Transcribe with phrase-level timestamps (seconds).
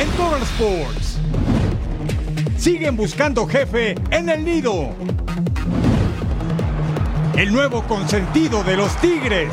[0.00, 1.18] En Total Sports.
[2.58, 4.90] Siguen buscando jefe en el nido.
[7.34, 9.52] El nuevo consentido de los Tigres.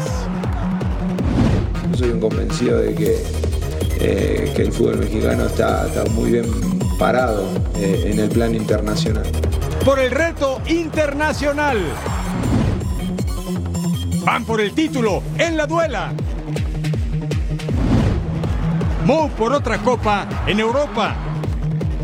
[1.95, 3.23] Soy un convencido de que,
[3.99, 6.45] eh, que el fútbol mexicano está, está muy bien
[6.99, 7.45] parado
[7.77, 9.25] eh, en el plano internacional.
[9.85, 11.77] Por el reto internacional.
[14.25, 16.13] Van por el título en la duela.
[19.05, 21.13] Mo por otra copa en Europa.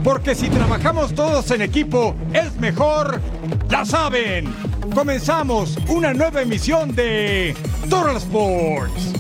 [0.04, 3.22] Porque si trabajamos todos en equipo es mejor,
[3.70, 4.54] ya saben.
[4.94, 7.56] Comenzamos una nueva emisión de
[7.90, 9.14] Total Sports.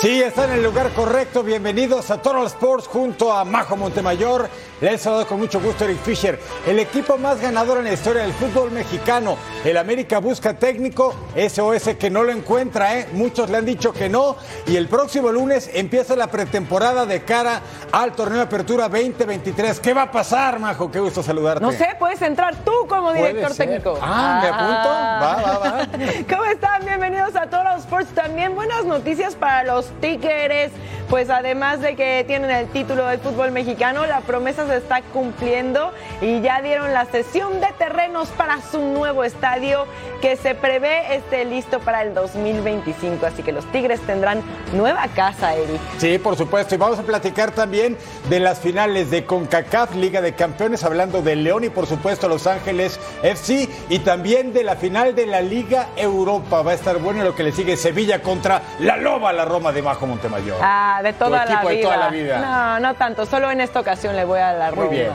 [0.00, 1.42] Sí, está en el lugar correcto.
[1.42, 4.48] Bienvenidos a Total Sports junto a Majo Montemayor.
[4.78, 6.38] Les saludo con mucho gusto Eric Fisher.
[6.66, 9.38] El equipo más ganador en la historia del fútbol mexicano.
[9.64, 13.08] El América busca técnico SOS que no lo encuentra, ¿eh?
[13.12, 14.36] Muchos le han dicho que no.
[14.66, 19.80] Y el próximo lunes empieza la pretemporada de cara al torneo de apertura 2023.
[19.80, 20.90] ¿Qué va a pasar, Majo?
[20.90, 21.64] Qué gusto saludarte.
[21.64, 23.98] No sé, puedes entrar tú como director técnico.
[24.02, 24.88] Ah, ¿me apunto?
[24.90, 25.88] Va, va, va.
[26.36, 26.84] ¿Cómo están?
[26.84, 28.14] Bienvenidos a Total Sports.
[28.14, 30.70] También buenas noticias para los Tigres.
[31.08, 35.92] Pues además de que tienen el título del fútbol mexicano, la promesa se está cumpliendo
[36.20, 39.86] y ya dieron la sesión de terrenos para su nuevo estadio
[40.20, 43.24] que se prevé esté listo para el 2025.
[43.24, 44.42] Así que los Tigres tendrán
[44.74, 45.80] nueva casa, Eric.
[45.98, 46.74] Sí, por supuesto.
[46.74, 47.96] Y vamos a platicar también
[48.28, 52.48] de las finales de CONCACAF, Liga de Campeones, hablando de León y por supuesto Los
[52.48, 53.68] Ángeles FC.
[53.90, 56.62] Y también de la final de la Liga Europa.
[56.62, 59.82] Va a estar bueno lo que le sigue Sevilla contra la Loba, la Roma de
[59.82, 60.58] Bajo Montemayor.
[60.62, 61.70] Ah, de toda, Tu la vida.
[61.70, 62.38] de toda la vida.
[62.38, 63.26] No, no tanto.
[63.26, 64.90] Solo en esta ocasión le voy a la Muy Roma.
[64.90, 65.12] bien.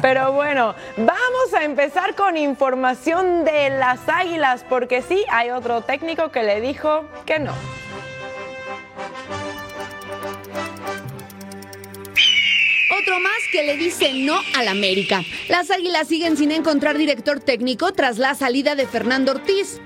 [0.00, 6.30] Pero bueno, vamos a empezar con información de las Águilas, porque sí, hay otro técnico
[6.30, 7.52] que le dijo que no.
[13.00, 15.22] Otro más que le dice no al América.
[15.48, 19.80] Las Águilas siguen sin encontrar director técnico tras la salida de Fernando Ortiz.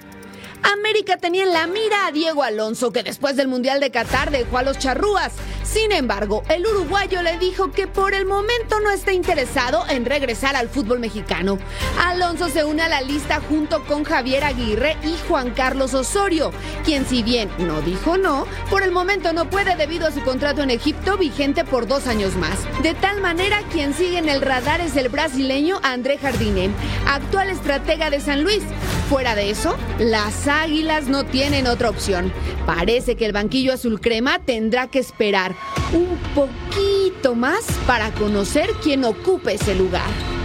[0.62, 4.58] América tenía en la mira a Diego Alonso, que después del Mundial de Qatar dejó
[4.58, 5.32] a los charrúas.
[5.64, 10.56] Sin embargo, el uruguayo le dijo que por el momento no está interesado en regresar
[10.56, 11.58] al fútbol mexicano.
[12.00, 16.52] Alonso se une a la lista junto con Javier Aguirre y Juan Carlos Osorio,
[16.84, 20.62] quien si bien no dijo no, por el momento no puede debido a su contrato
[20.62, 22.58] en Egipto vigente por dos años más.
[22.82, 26.70] De tal manera, quien sigue en el radar es el brasileño André Jardine,
[27.06, 28.62] actual estratega de San Luis.
[29.08, 32.32] Fuera de eso, las Águilas no tienen otra opción.
[32.66, 35.54] Parece que el banquillo azul crema tendrá que esperar
[35.92, 40.35] un poquito más para conocer quién ocupe ese lugar.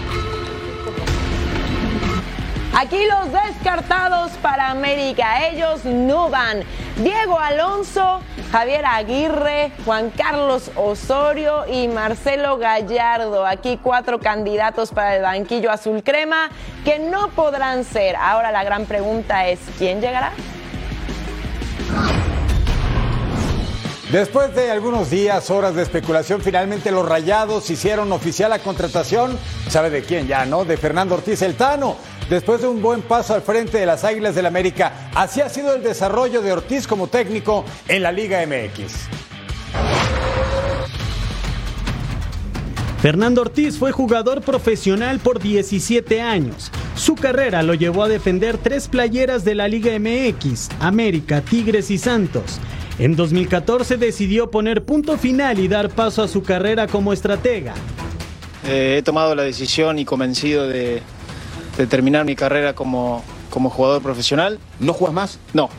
[2.73, 6.63] Aquí los descartados para América, ellos no van.
[6.97, 8.21] Diego Alonso,
[8.51, 13.45] Javier Aguirre, Juan Carlos Osorio y Marcelo Gallardo.
[13.45, 16.49] Aquí cuatro candidatos para el banquillo azul crema
[16.85, 18.15] que no podrán ser.
[18.15, 20.31] Ahora la gran pregunta es, ¿quién llegará?
[24.11, 29.39] Después de algunos días, horas de especulación, finalmente los Rayados hicieron oficial la contratación,
[29.69, 30.65] ¿sabe de quién ya, no?
[30.65, 31.95] De Fernando Ortiz El Tano.
[32.31, 35.75] Después de un buen paso al frente de las Águilas del América, así ha sido
[35.75, 38.93] el desarrollo de Ortiz como técnico en la Liga MX.
[43.01, 46.71] Fernando Ortiz fue jugador profesional por 17 años.
[46.95, 51.97] Su carrera lo llevó a defender tres playeras de la Liga MX, América, Tigres y
[51.97, 52.61] Santos.
[52.97, 57.73] En 2014 decidió poner punto final y dar paso a su carrera como estratega.
[58.65, 61.01] Eh, he tomado la decisión y convencido de,
[61.77, 64.59] de terminar mi carrera como, como jugador profesional.
[64.79, 65.39] ¿No juegas más?
[65.53, 65.69] No,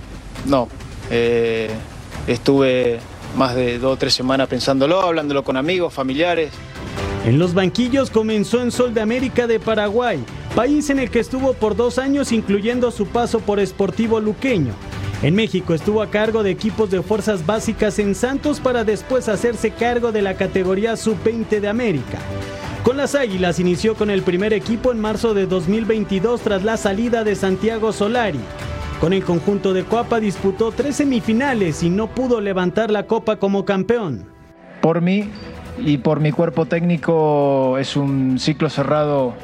[0.46, 0.68] no.
[1.10, 1.70] Eh,
[2.26, 3.00] estuve
[3.36, 6.50] más de dos o tres semanas pensándolo, hablándolo con amigos, familiares.
[7.24, 10.24] En los banquillos comenzó en Sol de América de Paraguay,
[10.56, 14.72] país en el que estuvo por dos años incluyendo su paso por Sportivo Luqueño.
[15.22, 19.70] En México estuvo a cargo de equipos de fuerzas básicas en Santos para después hacerse
[19.70, 22.18] cargo de la categoría sub-20 de América.
[22.82, 27.22] Con las Águilas inició con el primer equipo en marzo de 2022 tras la salida
[27.22, 28.40] de Santiago Solari.
[29.00, 33.64] Con el conjunto de Coapa disputó tres semifinales y no pudo levantar la copa como
[33.64, 34.26] campeón.
[34.80, 35.30] Por mí
[35.78, 39.34] y por mi cuerpo técnico es un ciclo cerrado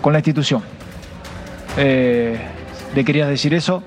[0.00, 0.62] con la institución.
[1.76, 2.38] Eh,
[2.94, 3.82] le quería decir eso,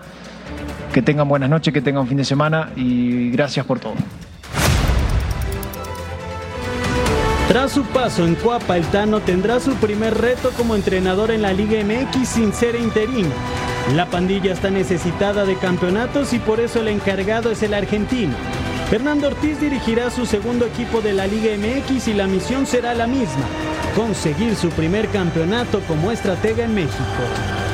[0.94, 3.96] que tengan buenas noches, que tengan un fin de semana y gracias por todo.
[7.48, 11.54] Tras su paso en Cuapa, el Tano tendrá su primer reto como entrenador en la
[11.54, 13.30] Liga MX sin ser interino.
[13.96, 18.36] La pandilla está necesitada de campeonatos y por eso el encargado es el argentino.
[18.90, 23.08] Fernando Ortiz dirigirá su segundo equipo de la Liga MX y la misión será la
[23.08, 23.46] misma,
[23.96, 27.67] conseguir su primer campeonato como estratega en México.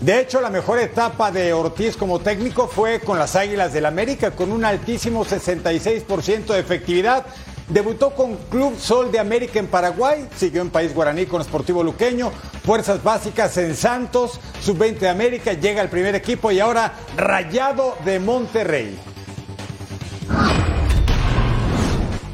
[0.00, 4.30] De hecho, la mejor etapa de Ortiz como técnico fue con las Águilas del América,
[4.30, 7.26] con un altísimo 66% de efectividad.
[7.68, 12.30] Debutó con Club Sol de América en Paraguay, siguió en País Guaraní con Sportivo Luqueño,
[12.64, 18.20] Fuerzas Básicas en Santos, Sub-20 de América, llega al primer equipo y ahora Rayado de
[18.20, 19.17] Monterrey.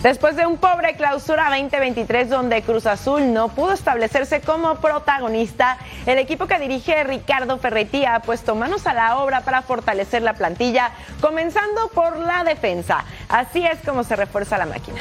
[0.05, 6.19] Después de un pobre clausura 2023 donde Cruz Azul no pudo establecerse como protagonista, el
[6.19, 10.91] equipo que dirige Ricardo Ferretti ha puesto manos a la obra para fortalecer la plantilla,
[11.23, 13.03] comenzando por la defensa.
[13.31, 15.01] Así es como se refuerza la máquina.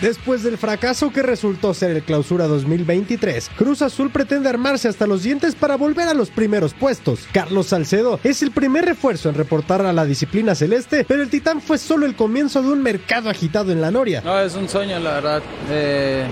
[0.00, 5.22] Después del fracaso que resultó ser el clausura 2023, Cruz Azul pretende armarse hasta los
[5.22, 7.28] dientes para volver a los primeros puestos.
[7.32, 11.60] Carlos Salcedo es el primer refuerzo en reportar a la disciplina celeste, pero el Titán
[11.60, 14.22] fue solo el comienzo de un mercado agitado en la Noria.
[14.24, 15.42] No, es un sueño, la verdad.
[15.68, 16.24] Eh,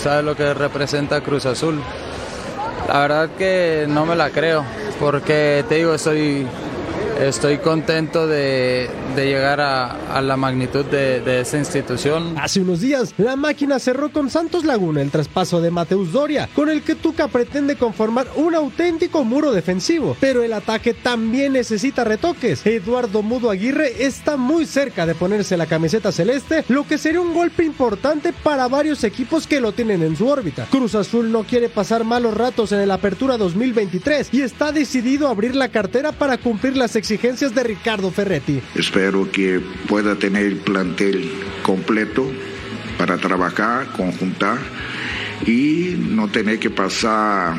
[0.00, 1.80] sabe lo que representa Cruz Azul.
[2.86, 4.64] La verdad que no me la creo,
[5.00, 6.46] porque te digo, estoy
[7.20, 12.34] estoy contento de, llegar a, la magnitud de, esa institución.
[12.38, 16.68] Hace unos días, la máquina cerró con Santos Laguna el traspaso de Mateus Doria, con
[16.68, 20.16] el que Tuca pretende conformar un auténtico muro defensivo.
[20.20, 22.66] Pero el ataque también necesita retoques.
[22.66, 27.34] Eduardo Mudo Aguirre está muy cerca de ponerse la camiseta celeste, lo que sería un
[27.34, 30.66] golpe importante para varios equipos que lo tienen en su órbita.
[30.70, 35.30] Cruz Azul no quiere pasar malos ratos en el Apertura 2023 y está decidido a
[35.30, 37.11] abrir la cartera para cumplir las exigencias
[37.54, 38.60] de Ricardo Ferretti.
[38.74, 41.30] Espero que pueda tener el plantel
[41.62, 42.30] completo
[42.96, 44.58] para trabajar, conjuntar
[45.46, 47.54] y no tener que pasar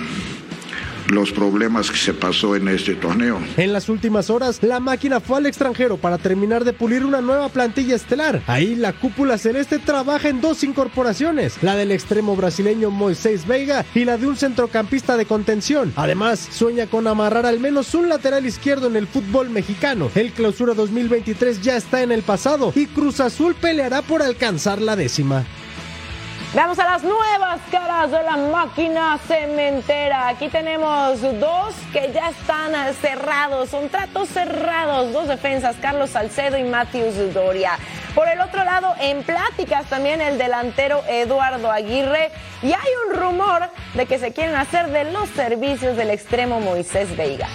[1.14, 3.40] los problemas que se pasó en este torneo.
[3.58, 7.50] En las últimas horas, la máquina fue al extranjero para terminar de pulir una nueva
[7.50, 8.42] plantilla estelar.
[8.48, 14.06] Ahí la cúpula celeste trabaja en dos incorporaciones, la del extremo brasileño Moisés Veiga y
[14.06, 15.94] la de un centrocampista de contención.
[15.96, 20.10] Además, sueña con amarrar al menos un lateral izquierdo en el fútbol mexicano.
[20.16, 24.96] El clausura 2023 ya está en el pasado y Cruz Azul peleará por alcanzar la
[24.96, 25.46] décima.
[26.56, 30.28] Vamos a las nuevas caras de la máquina cementera.
[30.28, 36.64] Aquí tenemos dos que ya están cerrados, son tratos cerrados, dos defensas, Carlos Salcedo y
[36.64, 37.72] Matthews Doria.
[38.14, 43.72] Por el otro lado, en pláticas también el delantero Eduardo Aguirre y hay un rumor
[43.96, 47.48] de que se quieren hacer de los servicios del extremo Moisés Veiga.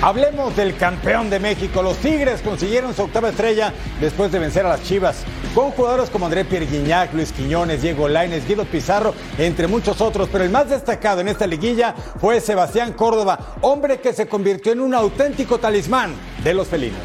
[0.00, 1.82] Hablemos del campeón de México.
[1.82, 5.24] Los Tigres consiguieron su octava estrella después de vencer a las Chivas.
[5.58, 10.28] Con jugadores como André Pierre Guignac, Luis Quiñones, Diego Laines, Guido Pizarro, entre muchos otros.
[10.30, 14.78] Pero el más destacado en esta liguilla fue Sebastián Córdoba, hombre que se convirtió en
[14.78, 17.00] un auténtico talismán de los felinos.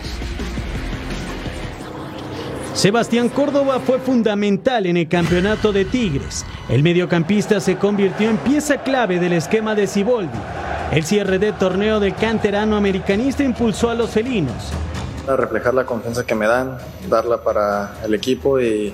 [2.76, 6.46] Sebastián Córdoba fue fundamental en el campeonato de Tigres.
[6.70, 10.38] El mediocampista se convirtió en pieza clave del esquema de Ciboldi.
[10.92, 14.72] El cierre de torneo de canterano americanista impulsó a los felinos.
[15.28, 16.78] A reflejar la confianza que me dan,
[17.10, 18.94] darla para el equipo y,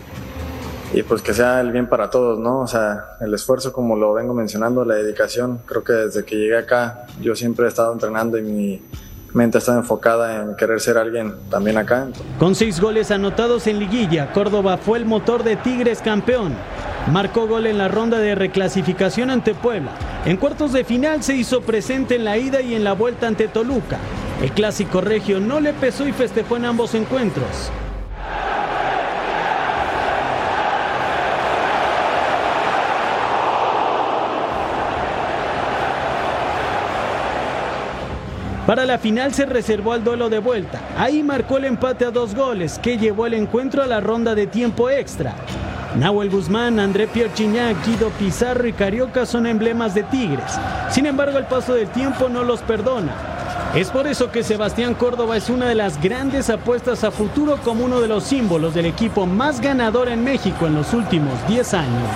[0.93, 2.59] y pues que sea el bien para todos, ¿no?
[2.59, 6.57] O sea, el esfuerzo, como lo vengo mencionando, la dedicación, creo que desde que llegué
[6.57, 8.81] acá yo siempre he estado entrenando y mi
[9.33, 12.07] mente está enfocada en querer ser alguien también acá.
[12.37, 16.53] Con seis goles anotados en liguilla, Córdoba fue el motor de Tigres campeón.
[17.11, 19.91] Marcó gol en la ronda de reclasificación ante Puebla.
[20.25, 23.47] En cuartos de final se hizo presente en la ida y en la vuelta ante
[23.47, 23.99] Toluca.
[24.41, 27.71] El clásico regio no le pesó y festejó en ambos encuentros.
[38.65, 40.79] Para la final se reservó al duelo de vuelta.
[40.95, 44.47] Ahí marcó el empate a dos goles que llevó el encuentro a la ronda de
[44.47, 45.33] tiempo extra.
[45.97, 50.59] Nahuel Guzmán, André Pierre Chignac, Guido Pizarro y Carioca son emblemas de Tigres.
[50.91, 53.38] Sin embargo, el paso del tiempo no los perdona.
[53.75, 57.85] Es por eso que Sebastián Córdoba es una de las grandes apuestas a futuro como
[57.85, 62.09] uno de los símbolos del equipo más ganador en México en los últimos 10 años.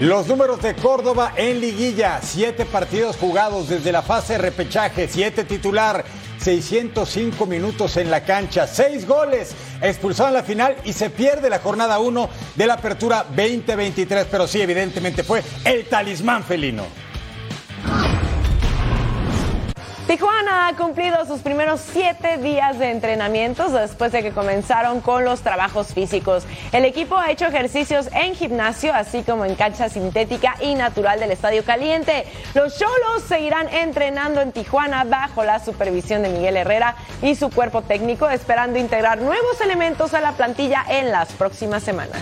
[0.00, 5.44] Los números de Córdoba en liguilla, siete partidos jugados desde la fase de repechaje, siete
[5.44, 6.04] titular,
[6.40, 11.60] 605 minutos en la cancha, seis goles, expulsado en la final y se pierde la
[11.60, 17.11] jornada 1 de la apertura 2023, pero sí, evidentemente fue el talismán felino.
[20.12, 25.40] Tijuana ha cumplido sus primeros siete días de entrenamientos después de que comenzaron con los
[25.40, 26.44] trabajos físicos.
[26.70, 31.30] El equipo ha hecho ejercicios en gimnasio, así como en cancha sintética y natural del
[31.30, 32.26] Estadio Caliente.
[32.52, 37.80] Los Cholos seguirán entrenando en Tijuana bajo la supervisión de Miguel Herrera y su cuerpo
[37.80, 42.20] técnico, esperando integrar nuevos elementos a la plantilla en las próximas semanas.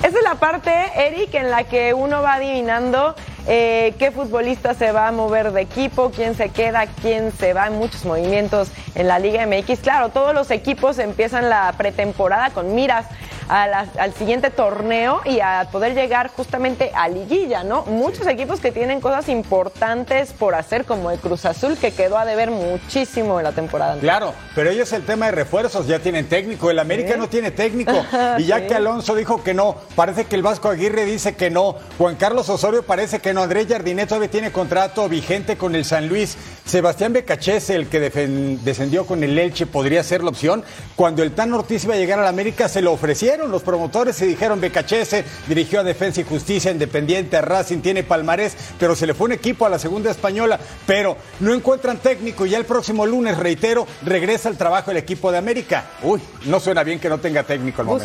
[0.00, 3.14] Esa es la parte, Eric, en la que uno va adivinando
[3.46, 7.68] eh, qué futbolista se va a mover de equipo, quién se queda, quién se va,
[7.70, 9.80] muchos movimientos en la Liga MX.
[9.80, 13.06] Claro, todos los equipos empiezan la pretemporada con miras
[13.48, 17.84] al siguiente torneo y a poder llegar justamente a liguilla, ¿no?
[17.84, 22.24] Muchos equipos que tienen cosas importantes por hacer, como el Cruz Azul, que quedó a
[22.24, 23.96] deber muchísimo en la temporada.
[23.98, 27.92] Claro, pero ellos el tema de refuerzos ya tienen técnico, el América no tiene técnico,
[28.38, 31.76] y ya que Alonso dijo que no, parece que el Vasco Aguirre dice que no,
[31.98, 36.08] Juan Carlos Osorio parece que no, Andrés Jardinet todavía tiene contrato vigente con el San
[36.08, 40.64] Luis, Sebastián Becachese, el que descendió con el Elche, podría ser la opción,
[40.96, 42.92] cuando el Tan Ortiz iba a llegar al América se lo
[43.36, 48.94] los promotores y dijeron Becachese, dirigió a Defensa y Justicia, Independiente, Racing, tiene palmarés, pero
[48.94, 52.58] se le fue un equipo a la segunda española, pero no encuentran técnico y ya
[52.58, 55.84] el próximo lunes, reitero, regresa al trabajo el equipo de América.
[56.02, 58.04] Uy, no suena bien que no tenga técnico al momento.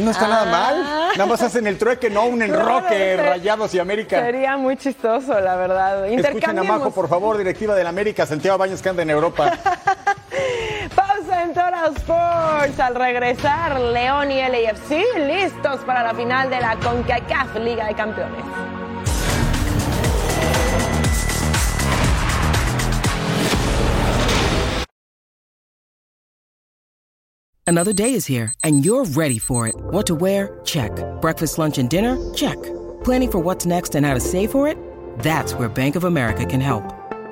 [0.00, 0.82] no está nada mal.
[0.84, 1.08] Ah.
[1.16, 4.20] Nada más hacen el trueque, no un enroque, Rayados y América.
[4.20, 6.06] Sería muy chistoso, la verdad.
[6.06, 9.52] Escuchen a Majo, por favor, directiva del América, Santiago Baños que anda en Europa.
[11.92, 12.78] Sports.
[12.80, 18.44] Al regresar, León y LAFC listos para la final de la CONCACAF Liga de Campeones.
[27.66, 29.74] Another day is here, and you're ready for it.
[29.90, 30.60] What to wear?
[30.64, 30.92] Check.
[31.22, 32.16] Breakfast, lunch, and dinner?
[32.34, 32.62] Check.
[33.04, 34.76] Planning for what's next and how to save for it?
[35.20, 37.03] That's where Bank of America can help.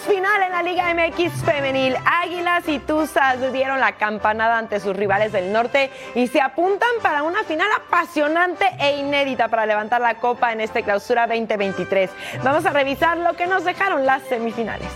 [0.00, 1.96] Final en la Liga MX femenil.
[2.04, 7.22] Águilas y Tuzas dieron la campanada ante sus rivales del norte y se apuntan para
[7.22, 12.10] una final apasionante e inédita para levantar la copa en este clausura 2023.
[12.42, 14.88] Vamos a revisar lo que nos dejaron las semifinales.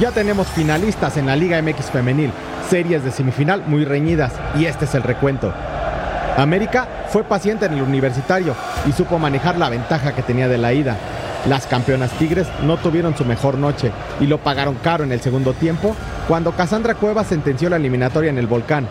[0.00, 2.30] Ya tenemos finalistas en la Liga MX femenil,
[2.70, 5.52] series de semifinal muy reñidas y este es el recuento.
[6.38, 8.54] América fue paciente en el universitario
[8.86, 10.96] y supo manejar la ventaja que tenía de la ida.
[11.48, 13.90] Las campeonas Tigres no tuvieron su mejor noche
[14.20, 15.96] y lo pagaron caro en el segundo tiempo
[16.28, 18.86] cuando Cassandra Cuevas sentenció la eliminatoria en el volcán.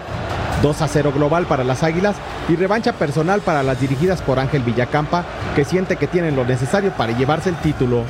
[0.61, 2.17] 2 a 0 global para las Águilas
[2.49, 5.23] y revancha personal para las dirigidas por Ángel Villacampa,
[5.55, 8.03] que siente que tienen lo necesario para llevarse el título.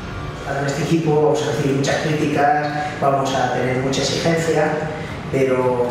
[0.47, 2.67] Para este equipo vamos a recibir muchas críticas,
[2.99, 4.71] vamos a tener mucha exigencia,
[5.31, 5.89] pero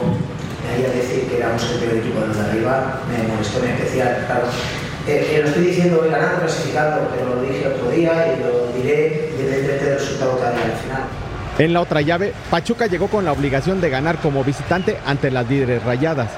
[11.58, 15.48] en la otra llave, Pachuca llegó con la obligación de ganar como visitante ante las
[15.48, 16.28] líderes rayadas.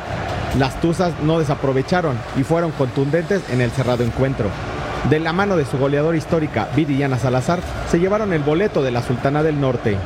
[0.57, 4.49] Las Tuzas no desaprovecharon y fueron contundentes en el cerrado encuentro.
[5.11, 7.59] De la mano de su goleadora histórica, Viridiana Salazar,
[7.91, 9.97] se llevaron el boleto de la Sultana del Norte.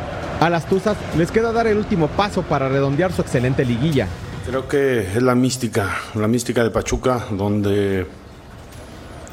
[0.43, 4.09] A las Tuzas les queda dar el último paso para redondear su excelente liguilla.
[4.45, 8.09] Creo que es la mística, la mística de Pachuca, donde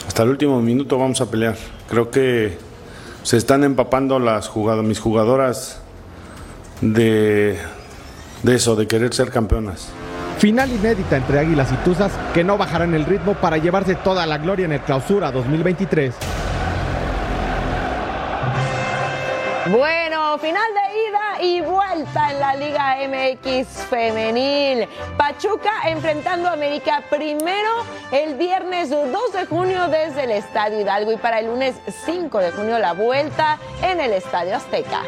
[0.05, 1.55] hasta el último minuto vamos a pelear.
[1.89, 2.59] Creo que
[3.23, 5.81] se están empapando las jugadoras, mis jugadoras
[6.81, 7.57] de,
[8.43, 9.89] de eso, de querer ser campeonas.
[10.37, 14.37] Final inédita entre Águilas y Tuzas que no bajarán el ritmo para llevarse toda la
[14.37, 16.13] gloria en el Clausura 2023.
[19.71, 24.87] Bueno, final de ida y vuelta en la Liga MX femenil.
[25.15, 27.69] Pachuca enfrentando a América primero
[28.11, 32.51] el viernes 2 de junio desde el Estadio Hidalgo y para el lunes 5 de
[32.51, 35.03] junio la vuelta en el Estadio Azteca.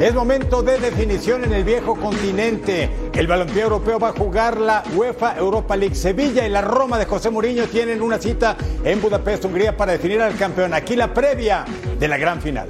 [0.00, 2.90] Es momento de definición en el viejo continente.
[3.14, 5.94] El balompié europeo va a jugar la UEFA Europa League.
[5.94, 10.20] Sevilla y la Roma de José Mourinho tienen una cita en Budapest, Hungría, para definir
[10.20, 10.74] al campeón.
[10.74, 11.64] Aquí la previa
[11.98, 12.68] de la gran final.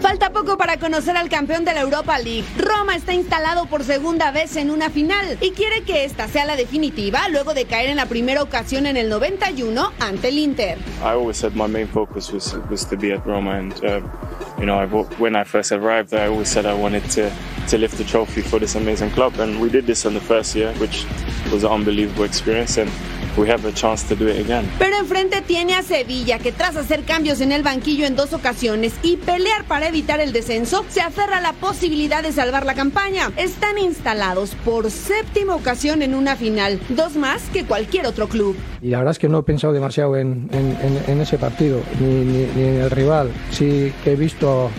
[0.00, 2.44] Falta poco para conocer al campeón de la Europa League.
[2.56, 6.56] Roma está instalado por segunda vez en una final y quiere que esta sea la
[6.56, 10.78] definitiva luego de caer en la primera ocasión en el 91 ante el Inter.
[11.02, 14.10] I always said my main focus was, was to be at Roma and um,
[14.58, 14.86] you know
[15.18, 17.32] when I first arrived I always said I wanted to
[17.68, 20.54] to lift the trophy for this amazing club and we did this in the first
[20.54, 21.04] year which
[21.52, 22.90] was an unbelievable experience and
[23.36, 24.68] we have a chance to do it again.
[24.78, 28.94] Pero enfrente tiene a Sevilla, que tras hacer cambios en el banquillo en dos ocasiones
[29.02, 33.30] y pelear para evitar el descenso, se aferra a la posibilidad de salvar la campaña.
[33.36, 38.56] Están instalados por séptima ocasión en una final, dos más que cualquier otro club.
[38.82, 41.80] Y la verdad es que no he pensado demasiado en, en, en, en ese partido,
[42.00, 43.30] ni, ni, ni, en el rival.
[43.50, 44.70] Sí que he visto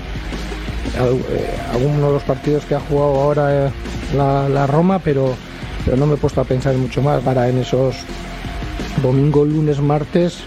[0.98, 3.72] eh, algunos de los partidos que ha jugado ahora eh,
[4.16, 5.36] la, la Roma, pero,
[5.86, 7.96] pero no me he puesto a pensar mucho más para en esos
[9.02, 10.40] domingo, lunes, martes,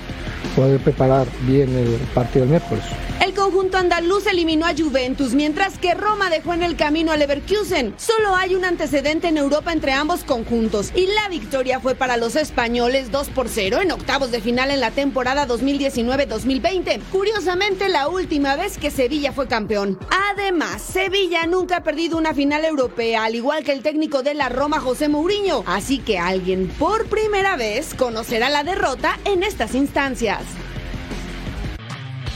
[0.57, 2.85] poder preparar bien el partido del miércoles.
[3.21, 7.95] El conjunto andaluz eliminó a Juventus, mientras que Roma dejó en el camino a Leverkusen.
[7.99, 12.35] Solo hay un antecedente en Europa entre ambos conjuntos y la victoria fue para los
[12.35, 17.00] españoles 2 por 0 en octavos de final en la temporada 2019-2020.
[17.12, 19.99] Curiosamente, la última vez que Sevilla fue campeón.
[20.33, 24.49] Además, Sevilla nunca ha perdido una final europea, al igual que el técnico de la
[24.49, 25.62] Roma, José Mourinho.
[25.66, 30.40] Así que alguien por primera vez conocerá la derrota en estas instancias.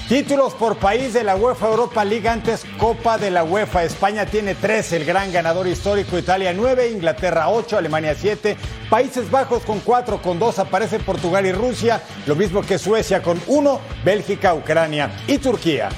[0.09, 3.85] Títulos por país de la UEFA Europa League antes Copa de la UEFA.
[3.85, 8.55] España tiene tres, el gran ganador histórico, Italia nueve, Inglaterra ocho, Alemania siete,
[8.91, 13.41] Países Bajos con cuatro, con dos aparece Portugal y Rusia, lo mismo que Suecia con
[13.47, 15.89] uno, Bélgica, Ucrania y Turquía.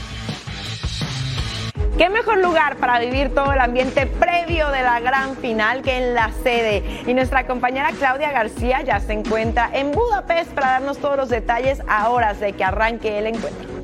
[1.99, 6.15] ¿Qué mejor lugar para vivir todo el ambiente previo de la gran final que en
[6.15, 7.03] la sede?
[7.07, 11.83] Y nuestra compañera Claudia García ya se encuentra en Budapest para darnos todos los detalles
[11.89, 13.76] a horas de que arranque el encuentro.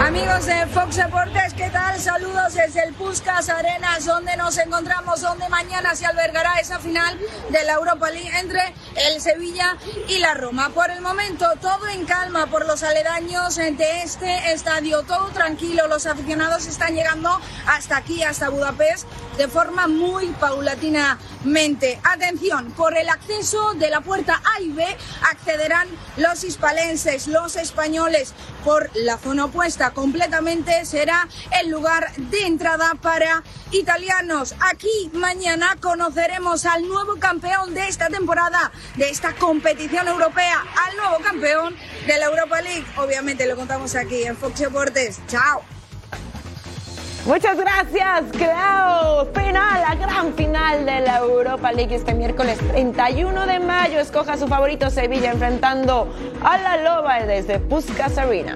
[0.00, 2.00] Amigos de Fox Deportes, ¿qué tal?
[2.00, 7.18] Saludos desde el Puskas Arenas, donde nos encontramos, donde mañana se albergará esa final
[7.50, 9.76] de la Europa League entre el Sevilla
[10.08, 10.70] y la Roma.
[10.70, 15.86] Por el momento, todo en calma por los aledaños de este estadio, todo tranquilo.
[15.86, 20.24] Los aficionados están llegando hasta aquí, hasta Budapest, de forma muy
[21.40, 22.00] paulatinamente.
[22.02, 24.84] Atención, por el acceso de la puerta A y B
[25.30, 31.28] accederán los hispalenses, los españoles, por la zona opuesta completamente será
[31.60, 34.54] el lugar de entrada para italianos.
[34.60, 41.18] Aquí mañana conoceremos al nuevo campeón de esta temporada, de esta competición europea, al nuevo
[41.22, 41.76] campeón
[42.06, 42.86] de la Europa League.
[42.96, 45.20] Obviamente lo contamos aquí en Fox Deportes.
[45.26, 45.79] Chao.
[47.26, 49.26] Muchas gracias, Clau.
[49.34, 54.00] Final, la gran final de la Europa League este miércoles 31 de mayo.
[54.00, 56.08] Escoja su favorito Sevilla enfrentando
[56.42, 58.54] a la Loba desde Puskas Arena.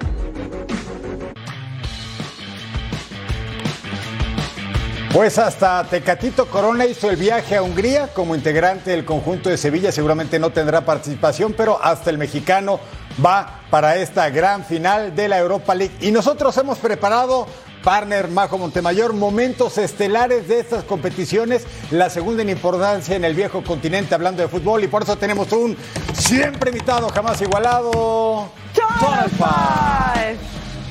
[5.13, 9.91] Pues hasta Tecatito Corona hizo el viaje a Hungría como integrante del conjunto de Sevilla.
[9.91, 12.79] Seguramente no tendrá participación, pero hasta el mexicano
[13.23, 15.95] va para esta gran final de la Europa League.
[16.01, 17.47] Y nosotros hemos preparado
[17.85, 23.63] partner Majo Montemayor, momentos estelares de estas competiciones, la segunda en importancia en el viejo
[23.63, 25.77] continente hablando de fútbol y por eso tenemos un
[26.11, 28.49] siempre invitado, jamás igualado.
[28.73, 30.37] Total Five.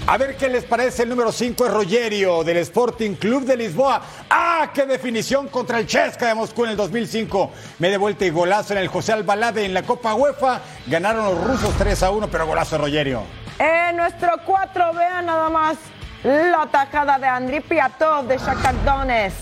[0.07, 4.01] A ver qué les parece el número 5 es Rogerio del Sporting Club de Lisboa.
[4.31, 4.71] ¡Ah!
[4.73, 7.51] ¡Qué definición contra el Chesca de Moscú en el 2005!
[7.81, 10.61] Me de vuelta y golazo en el José Albalade en la Copa UEFA.
[10.87, 13.23] Ganaron los rusos 3 a 1, pero golazo de Rogerio.
[13.59, 15.77] En nuestro 4, vean nada más
[16.25, 19.35] la tajada de Andriy Piatov de Shakhtar Donetsk.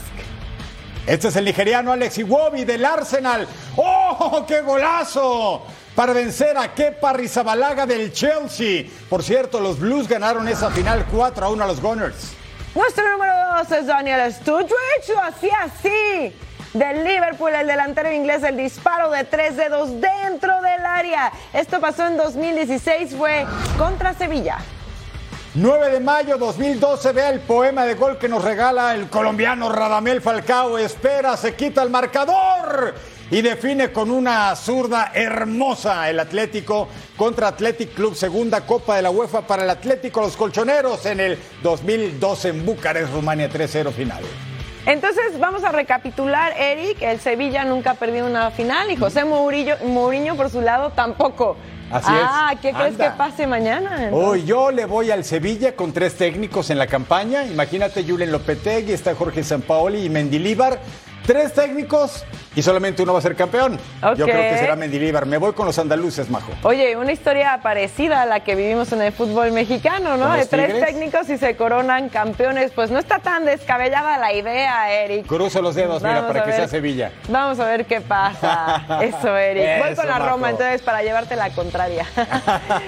[1.06, 3.46] Este es el nigeriano Alex Iwobi del Arsenal.
[3.76, 5.64] ¡Oh, qué golazo!
[5.94, 8.86] Para vencer a Kepa Rizabalaga del Chelsea.
[9.08, 12.34] Por cierto, los Blues ganaron esa final 4 a 1 a los Gunners.
[12.74, 16.34] Nuestro número 2 es Daniel Sturridge, lo hacía así.
[16.72, 21.30] Del Liverpool, el delantero inglés, el disparo de tres dedos dentro del área.
[21.52, 24.58] Esto pasó en 2016, fue contra Sevilla.
[25.54, 30.22] 9 de mayo 2012, vea el poema de gol que nos regala el colombiano Radamel
[30.22, 30.78] Falcao.
[30.78, 32.94] Espera, se quita el marcador
[33.30, 36.88] y define con una zurda hermosa el Atlético
[37.18, 41.38] contra Athletic Club, segunda Copa de la UEFA para el Atlético Los Colchoneros en el
[41.62, 44.22] 2012 en Bucarest, Rumania 3-0 final.
[44.86, 49.76] Entonces vamos a recapitular, Eric, el Sevilla nunca ha perdido una final y José Mourinho,
[49.84, 51.56] Mourinho por su lado tampoco.
[51.90, 52.60] Así ah, es.
[52.60, 53.12] ¿qué crees Anda.
[53.12, 54.08] que pase mañana?
[54.12, 57.44] Hoy yo le voy al Sevilla con tres técnicos en la campaña.
[57.44, 60.80] Imagínate, Julen Lopetegui, está Jorge Sampaoli y Mendilíbar.
[61.26, 63.78] Tres técnicos y solamente uno va a ser campeón.
[64.16, 65.26] Yo creo que será Mendilíbar.
[65.26, 66.52] Me voy con los andaluces, Majo.
[66.62, 70.26] Oye, una historia parecida a la que vivimos en el fútbol mexicano, ¿no?
[70.28, 70.86] ¿Con De tres Tigres?
[70.86, 72.72] técnicos y se coronan campeones.
[72.72, 75.26] Pues no está tan descabellada la idea, Eric.
[75.26, 77.12] Cruzo los dedos, mira, para que sea Sevilla.
[77.28, 78.82] Vamos a ver qué pasa.
[79.02, 79.84] Eso, Eric.
[79.84, 80.30] Voy con la Majo.
[80.30, 82.06] Roma entonces para llevarte la contraria.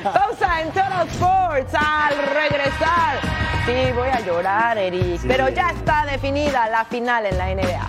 [0.02, 3.18] Pausa en Total Sports al regresar.
[3.66, 5.20] Sí, voy a llorar, Eric.
[5.26, 7.88] Pero ya está definida la final en la NBA.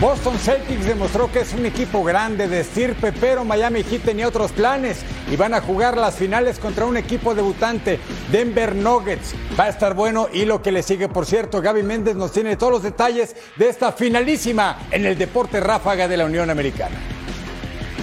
[0.00, 4.52] Boston Celtics demostró que es un equipo grande de estirpe, pero Miami Heat tenía otros
[4.52, 7.98] planes y van a jugar las finales contra un equipo debutante,
[8.30, 9.34] Denver Nuggets.
[9.58, 12.56] Va a estar bueno y lo que le sigue, por cierto, Gaby Méndez nos tiene
[12.56, 16.94] todos los detalles de esta finalísima en el deporte ráfaga de la Unión Americana.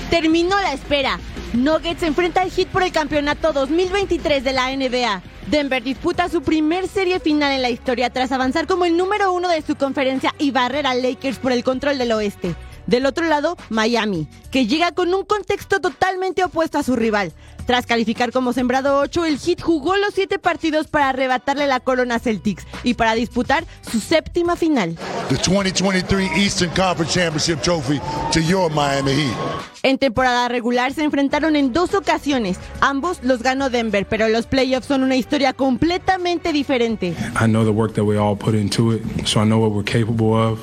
[0.09, 1.17] Terminó la espera.
[1.55, 5.21] Nuggets enfrenta al Heat por el campeonato 2023 de la NBA.
[5.47, 9.47] Denver disputa su primer serie final en la historia tras avanzar como el número uno
[9.47, 12.55] de su conferencia y barrer a Lakers por el control del oeste.
[12.87, 17.33] Del otro lado, Miami, que llega con un contexto totalmente opuesto a su rival.
[17.65, 22.15] Tras calificar como sembrado 8, el Heat jugó los 7 partidos para arrebatarle la corona
[22.15, 24.95] a Celtics y para disputar su séptima final.
[25.29, 27.99] the 2023 Eastern Conference Championship trophy
[28.31, 29.35] to your Miami Heat.
[29.81, 32.59] En temporada regular se enfrentaron en dos ocasiones.
[32.81, 37.15] Ambos los ganó Denver, pero los playoffs son una historia completamente diferente.
[37.39, 39.83] I know the work that we all put into it, so I know what we're
[39.83, 40.59] capable of.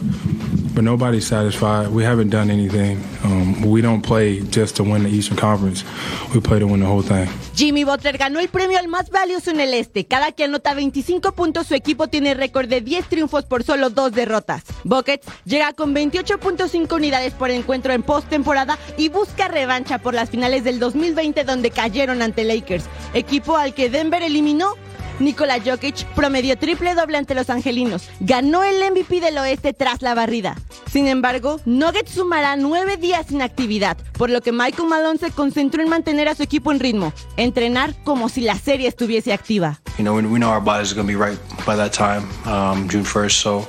[0.74, 1.88] But nobody's satisfied.
[1.88, 2.98] We haven't done anything.
[3.24, 5.84] Um, we don't play just to win the Eastern Conference.
[6.32, 7.28] We play to win the whole thing.
[7.54, 10.06] Jimmy Butler ganó el premio al más valioso en el este.
[10.06, 14.12] Cada que anota 25 puntos, su equipo tiene récord de 10 triunfos por solo dos
[14.12, 14.62] derrotas.
[14.84, 20.64] Buckets llega con 28.5 unidades por encuentro en postemporada y busca revancha por las finales
[20.64, 24.74] del 2020 donde cayeron ante Lakers, equipo al que Denver eliminó.
[25.22, 28.08] Nikola Jokic promedió triple doble ante los angelinos.
[28.20, 30.56] Ganó el MVP del oeste tras la barrida.
[30.90, 35.82] Sin embargo, Nuggets sumará nueve días sin actividad, por lo que Michael Malone se concentró
[35.82, 39.80] en mantener a su equipo en ritmo, entrenar como si la serie estuviese activa.
[39.98, 43.04] You know, we, know our are going to be right by that time, um, June
[43.04, 43.32] 1st.
[43.32, 43.68] So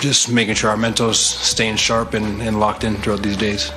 [0.00, 3.72] just making sure our mentals staying sharp and locked in throughout these days.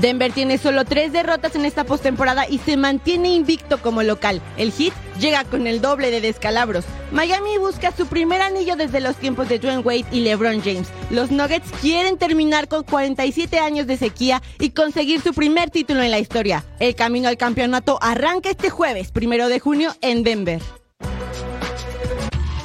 [0.00, 4.40] Denver tiene solo tres derrotas en esta postemporada y se mantiene invicto como local.
[4.56, 6.84] El Heat llega con el doble de descalabros.
[7.10, 10.88] Miami busca su primer anillo desde los tiempos de Dwayne Wade y LeBron James.
[11.10, 16.10] Los Nuggets quieren terminar con 47 años de sequía y conseguir su primer título en
[16.10, 16.64] la historia.
[16.80, 20.62] El camino al campeonato arranca este jueves, primero de junio, en Denver.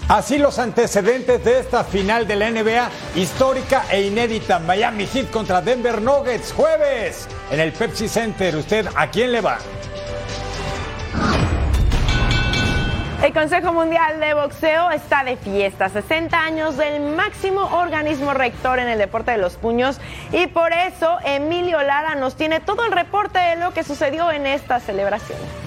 [0.09, 4.57] Así los antecedentes de esta final de la NBA histórica e inédita.
[4.57, 8.55] Miami Heat contra Denver Nuggets jueves en el Pepsi Center.
[8.55, 9.57] ¿Usted a quién le va?
[13.21, 18.87] El Consejo Mundial de Boxeo está de fiesta, 60 años del máximo organismo rector en
[18.87, 19.99] el deporte de los puños
[20.31, 24.45] y por eso Emilio Lara nos tiene todo el reporte de lo que sucedió en
[24.45, 25.66] esta celebración.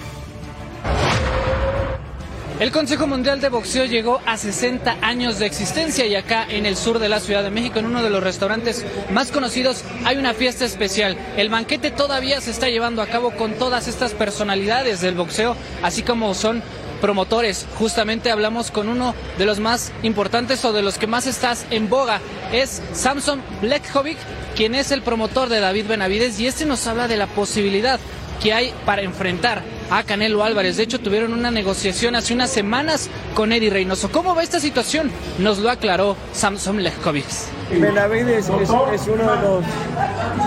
[2.61, 6.77] El Consejo Mundial de Boxeo llegó a 60 años de existencia y acá en el
[6.77, 10.35] sur de la Ciudad de México, en uno de los restaurantes más conocidos, hay una
[10.35, 11.17] fiesta especial.
[11.37, 16.03] El banquete todavía se está llevando a cabo con todas estas personalidades del boxeo, así
[16.03, 16.61] como son
[17.01, 17.65] promotores.
[17.79, 21.89] Justamente hablamos con uno de los más importantes o de los que más estás en
[21.89, 22.21] boga.
[22.53, 24.19] Es Samson Blekhovic,
[24.55, 27.99] quien es el promotor de David Benavides y este nos habla de la posibilidad
[28.39, 30.77] que hay para enfrentar a Canelo Álvarez.
[30.77, 34.09] De hecho, tuvieron una negociación hace unas semanas con Eddie Reynoso.
[34.09, 35.11] ¿Cómo va esta situación?
[35.37, 37.25] Nos lo aclaró Samson Lechkovic.
[37.69, 39.65] Benavides es, uno de los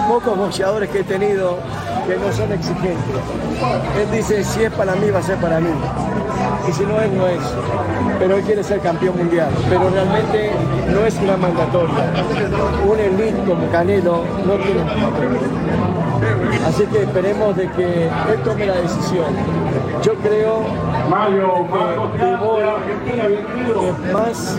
[0.08, 1.58] pocos boxeadores que he tenido
[2.06, 3.20] que no son exigentes.
[3.98, 5.70] Él dice, si es para mí, va a ser para mí.
[6.68, 7.40] y si no es, no es.
[8.18, 9.50] Pero él quiere ser campeón mundial.
[9.68, 10.52] Pero realmente
[10.88, 12.12] no es una mandatoria.
[12.86, 15.93] Un elite como Canelo no tiene.
[16.66, 19.34] Así que esperemos de que él tome la decisión.
[20.02, 20.62] Yo creo
[22.16, 22.30] que
[23.20, 24.58] es más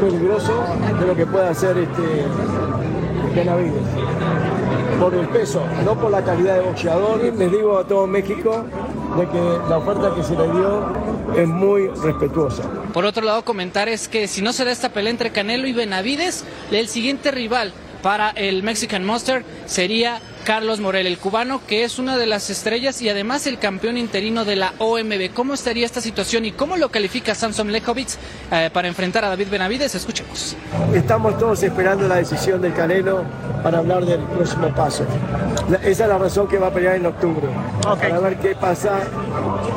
[0.00, 0.64] peligroso
[1.00, 2.24] de lo que puede hacer este
[3.34, 3.82] Benavides.
[5.00, 7.22] Por el peso, no por la calidad de boxeador.
[7.22, 8.64] Les digo a todo México
[9.16, 10.92] de que la oferta que se le dio
[11.36, 12.64] es muy respetuosa.
[12.92, 15.72] Por otro lado, comentar es que si no se da esta pelea entre Canelo y
[15.72, 21.98] Benavides, el siguiente rival para el Mexican Monster sería Carlos Morel, el cubano, que es
[21.98, 25.34] una de las estrellas y además el campeón interino de la OMB.
[25.34, 28.08] ¿Cómo estaría esta situación y cómo lo califica Samson Lejovic
[28.50, 29.94] eh, para enfrentar a David Benavides?
[29.94, 30.56] Escuchemos.
[30.94, 33.24] Estamos todos esperando la decisión del Canelo
[33.62, 35.04] para hablar del próximo paso.
[35.82, 37.46] esa es la razón que va a pelear en octubre.
[37.82, 39.00] Para ver qué pasa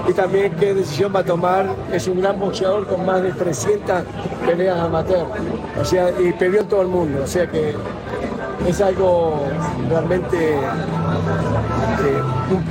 [0.08, 1.66] y también qué decisión va a tomar.
[1.92, 4.04] Es un gran boxeador con más de 300
[4.46, 5.28] peleas amateur.
[5.78, 7.24] O sea, y peleó en todo el mundo.
[7.26, 7.76] O sea que
[8.68, 9.48] es algo
[9.90, 12.22] realmente eh,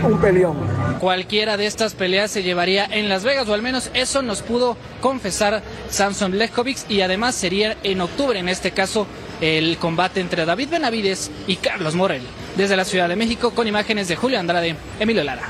[0.05, 0.57] un, peleón.
[0.99, 4.77] Cualquiera de estas peleas se llevaría en Las Vegas, o al menos eso nos pudo
[5.01, 9.07] confesar Samson Lechkovic, y además sería en octubre, en este caso,
[9.41, 12.23] el combate entre David Benavides y Carlos Morel.
[12.57, 15.43] Desde la Ciudad de México, con imágenes de Julio Andrade, Emilio Lara.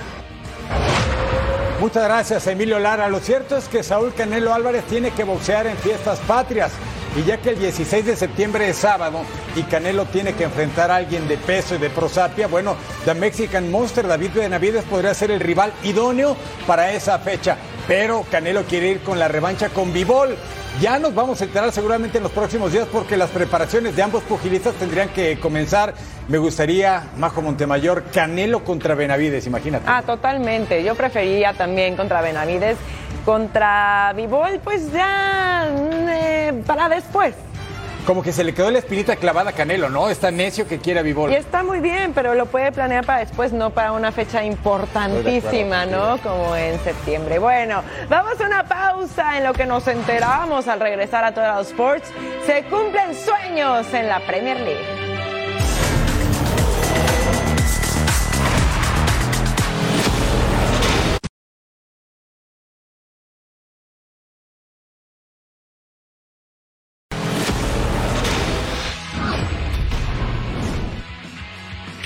[1.81, 3.09] Muchas gracias, Emilio Lara.
[3.09, 6.73] Lo cierto es que Saúl Canelo Álvarez tiene que boxear en fiestas patrias.
[7.17, 9.23] Y ya que el 16 de septiembre es sábado
[9.57, 13.69] y Canelo tiene que enfrentar a alguien de peso y de prosapia, bueno, The Mexican
[13.71, 16.37] Monster David Benavides podría ser el rival idóneo
[16.69, 17.57] para esa fecha.
[17.89, 20.37] Pero Canelo quiere ir con la revancha con Bivol.
[20.81, 24.23] Ya nos vamos a enterar seguramente en los próximos días porque las preparaciones de ambos
[24.23, 25.95] pugilistas tendrían que comenzar.
[26.29, 29.85] Me gustaría, Majo Montemayor, Canelo contra Benavides, imagínate.
[29.89, 30.85] Ah, totalmente.
[30.85, 32.77] Yo preferiría también contra Benavides
[33.31, 35.65] contra Vivol, pues ya
[36.09, 37.33] eh, para después.
[38.05, 40.11] Como que se le quedó la espinita clavada a Canelo, ¿no?
[40.11, 41.31] Está necio que quiera Vivol.
[41.31, 45.87] Y está muy bien, pero lo puede planear para después, no para una fecha importantísima,
[45.87, 46.19] ¿no?
[46.19, 47.39] Como en septiembre.
[47.39, 51.69] Bueno, vamos a una pausa en lo que nos enteramos al regresar a todos los
[51.69, 52.11] sports.
[52.47, 55.10] Se cumplen sueños en la Premier League.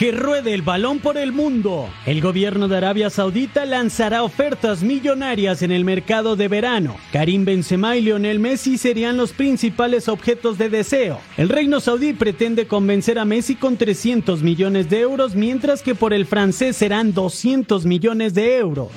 [0.04, 1.88] Que ruede el balón por el mundo.
[2.04, 6.96] El gobierno de Arabia Saudita lanzará ofertas millonarias en el mercado de verano.
[7.10, 11.20] Karim Benzema y Lionel Messi serían los principales objetos de deseo.
[11.38, 16.12] El reino saudí pretende convencer a Messi con 300 millones de euros, mientras que por
[16.12, 18.90] el francés serán 200 millones de euros.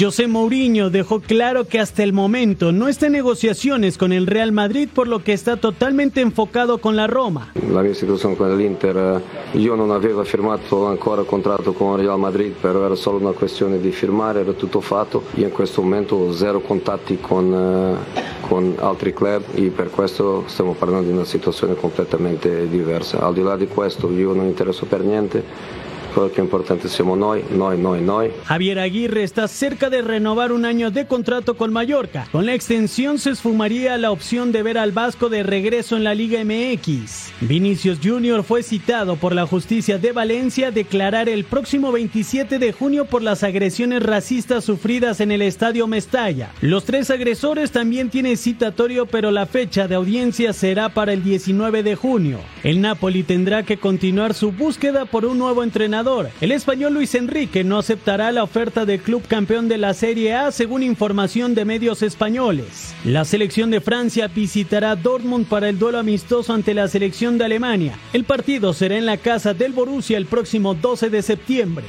[0.00, 4.52] José Mourinho dejó claro que hasta el momento no está en negociaciones con el Real
[4.52, 7.52] Madrid, por lo que está totalmente enfocado con la Roma.
[7.70, 12.18] La situación con el Inter, eh, yo no había firmado firmato ancora contratto con Real
[12.18, 15.22] Madrid, però era solo una questione di firmare, era tutto fatto.
[15.34, 20.44] Io in questo momento ho zero contatti con, uh, con altri club e per questo
[20.46, 23.20] stiamo parlando di una situazione completamente diversa.
[23.20, 25.82] Al di là di questo io non interesso per niente
[26.14, 28.30] Todo lo importante somos noi, noi, noi, noi.
[28.44, 32.28] Javier Aguirre está cerca de renovar un año de contrato con Mallorca.
[32.30, 36.14] Con la extensión se esfumaría la opción de ver al Vasco de regreso en la
[36.14, 37.32] Liga MX.
[37.40, 38.44] Vinicius Jr.
[38.44, 43.20] fue citado por la justicia de Valencia a declarar el próximo 27 de junio por
[43.20, 46.52] las agresiones racistas sufridas en el estadio Mestalla.
[46.60, 51.82] Los tres agresores también tienen citatorio, pero la fecha de audiencia será para el 19
[51.82, 52.38] de junio.
[52.62, 56.03] El Napoli tendrá que continuar su búsqueda por un nuevo entrenador
[56.42, 60.52] el español Luis Enrique no aceptará la oferta del club campeón de la Serie A
[60.52, 62.94] según información de medios españoles.
[63.04, 67.98] La selección de Francia visitará Dortmund para el duelo amistoso ante la selección de Alemania.
[68.12, 71.86] El partido será en la casa del Borussia el próximo 12 de septiembre.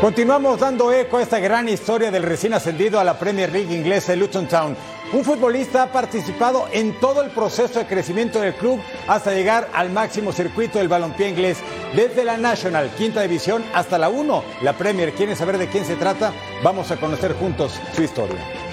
[0.00, 4.12] Continuamos dando eco a esta gran historia del recién ascendido a la Premier League inglesa
[4.12, 4.74] de Luton Town.
[5.12, 9.90] Un futbolista ha participado en todo el proceso de crecimiento del club hasta llegar al
[9.90, 11.58] máximo circuito del balompié inglés,
[11.96, 15.12] desde la National, quinta división, hasta la 1, la Premier.
[15.12, 16.32] ¿Quieren saber de quién se trata?
[16.62, 18.69] Vamos a conocer juntos su historia.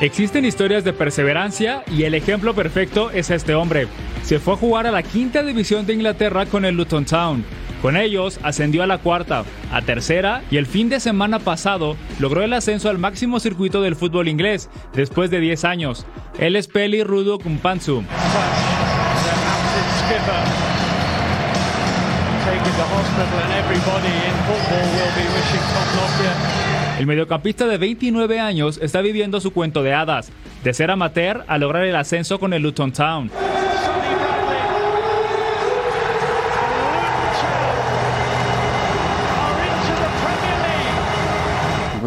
[0.00, 3.88] Existen historias de perseverancia y el ejemplo perfecto es este hombre.
[4.22, 7.44] Se fue a jugar a la quinta división de Inglaterra con el Luton Town
[7.82, 12.42] con ellos ascendió a la cuarta, a tercera y el fin de semana pasado logró
[12.42, 16.04] el ascenso al máximo circuito del fútbol inglés después de 10 años.
[16.38, 18.02] Él es Peli Rudo Kumpansu.
[26.98, 30.32] El mediocampista de 29 años está viviendo su cuento de hadas,
[30.64, 33.30] de ser amateur a lograr el ascenso con el Luton Town.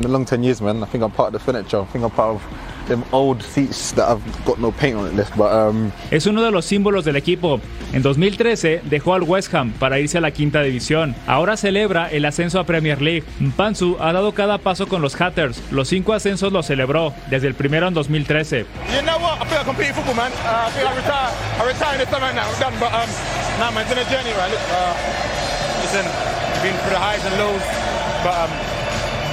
[0.04, 0.84] Long 10 years, man.
[0.84, 1.80] I think I'm part of the furniture.
[1.80, 2.42] I think I'm part of
[2.92, 5.36] them old seats that have got no paint on it left.
[5.38, 7.60] But um, Es uno de los símbolos del equipo.
[7.94, 11.16] En 2013 dejó al West Ham para irse a la quinta división.
[11.28, 13.24] Ahora celebra el ascenso a Premier League.
[13.40, 15.62] Mpanzu ha dado cada paso con los Hatters.
[15.72, 18.66] Los cinco ascensos los celebró, desde el primero en 2013.
[18.94, 19.42] You know what?
[19.42, 20.32] I feel like I'm completing football, man.
[20.32, 21.32] Uh, I feel like I retire.
[21.60, 22.48] I retire in the summer now.
[22.48, 22.74] I'm done.
[22.80, 23.10] But um,
[28.24, 28.48] uh,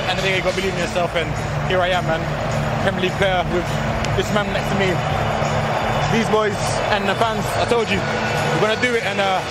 [0.08, 1.28] and um, the day, you got to believe in yourself, and
[1.68, 2.57] here I am, man.
[2.88, 3.68] Premier League player with
[4.16, 4.88] this man next to me.
[6.08, 6.56] These boys
[6.88, 7.44] and the fans.
[7.60, 9.44] I told you, we're gonna do it, and uh,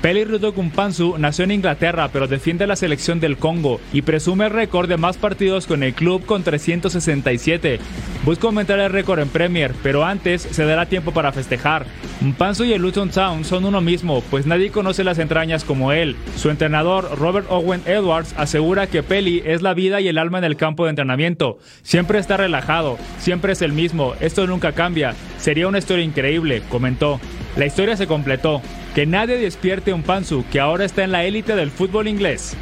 [0.00, 4.88] Peli Rudokumpansu nació en Inglaterra, pero defiende la selección del Congo y presume el récord
[4.88, 7.80] de más partidos con el club con 367.
[8.24, 11.84] Busca aumentar el récord en Premier, pero antes se dará tiempo para festejar.
[12.22, 16.16] Mpansu y el Luton Town son uno mismo, pues nadie conoce las entrañas como él.
[16.36, 20.44] Su entrenador, Robert Owen Edwards, asegura que Peli es la vida y el alma en
[20.44, 21.58] el campo de entrenamiento.
[21.82, 25.14] Siempre está relajado, siempre es el mismo, esto nunca cambia.
[25.38, 27.20] Sería una historia increíble, comentó.
[27.56, 28.60] La historia se completó.
[28.94, 32.56] Que nadie despierte un Pansu, que ahora está en la élite del fútbol inglés.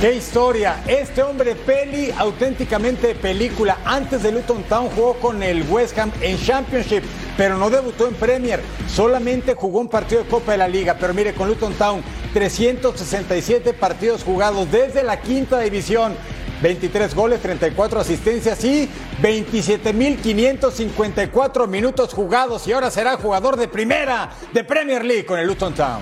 [0.00, 0.82] ¡Qué historia!
[0.86, 3.78] Este hombre peli, auténticamente película.
[3.84, 7.04] Antes de Luton Town jugó con el West Ham en Championship,
[7.36, 8.60] pero no debutó en Premier.
[8.88, 10.96] Solamente jugó un partido de Copa de la Liga.
[10.98, 12.02] Pero mire, con Luton Town,
[12.34, 16.14] 367 partidos jugados desde la quinta división.
[16.62, 18.88] 23 goles, 34 asistencias y
[19.20, 22.66] 27.554 minutos jugados.
[22.68, 26.00] Y ahora será jugador de primera de Premier League con el Luton Town.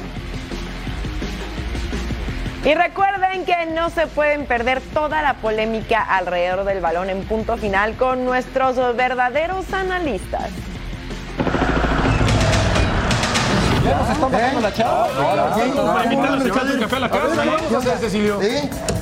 [2.63, 7.57] Y recuerden que no se pueden perder toda la polémica alrededor del balón en punto
[7.57, 10.51] final con nuestros verdaderos analistas.
[14.31, 15.09] Bajando la chava.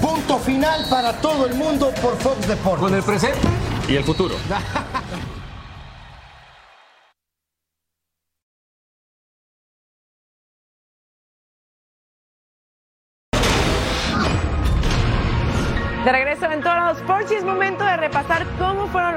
[0.00, 2.80] Punto final para todo el mundo por Fox Deportes.
[2.80, 3.48] Con el presente
[3.88, 4.34] y el futuro.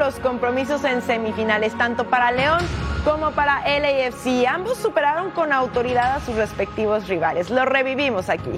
[0.01, 2.57] los compromisos en semifinales, tanto para León
[3.03, 4.47] como para LAFC.
[4.47, 7.51] Ambos superaron con autoridad a sus respectivos rivales.
[7.51, 8.49] Lo revivimos aquí.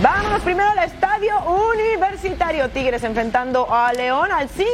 [0.00, 1.36] Vámonos primero al estadio
[1.74, 2.70] universitario.
[2.70, 4.30] Tigres enfrentando a León.
[4.30, 4.68] Al 5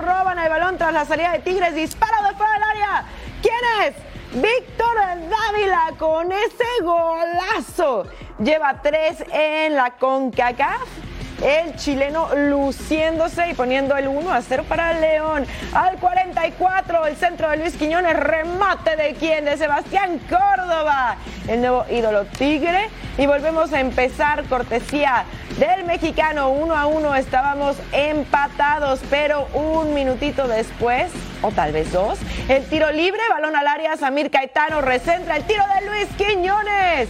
[0.00, 1.74] roban el balón tras la salida de Tigres.
[1.74, 3.04] Disparo de fuera del área.
[3.42, 3.96] ¿Quién es?
[4.32, 4.96] Víctor
[5.28, 8.04] Dávila con ese golazo.
[8.38, 11.05] Lleva tres en la CONCACAF.
[11.42, 15.44] El chileno luciéndose y poniendo el 1 a 0 para León.
[15.74, 19.44] Al 44, el centro de Luis Quiñones, remate de quién?
[19.44, 22.88] De Sebastián Córdoba, el nuevo ídolo tigre.
[23.18, 25.24] Y volvemos a empezar, cortesía
[25.58, 27.14] del mexicano 1 a 1.
[27.16, 31.10] Estábamos empatados, pero un minutito después,
[31.42, 32.18] o tal vez dos,
[32.48, 37.08] el tiro libre, balón al área, Samir Caetano recentra el tiro de Luis Quiñones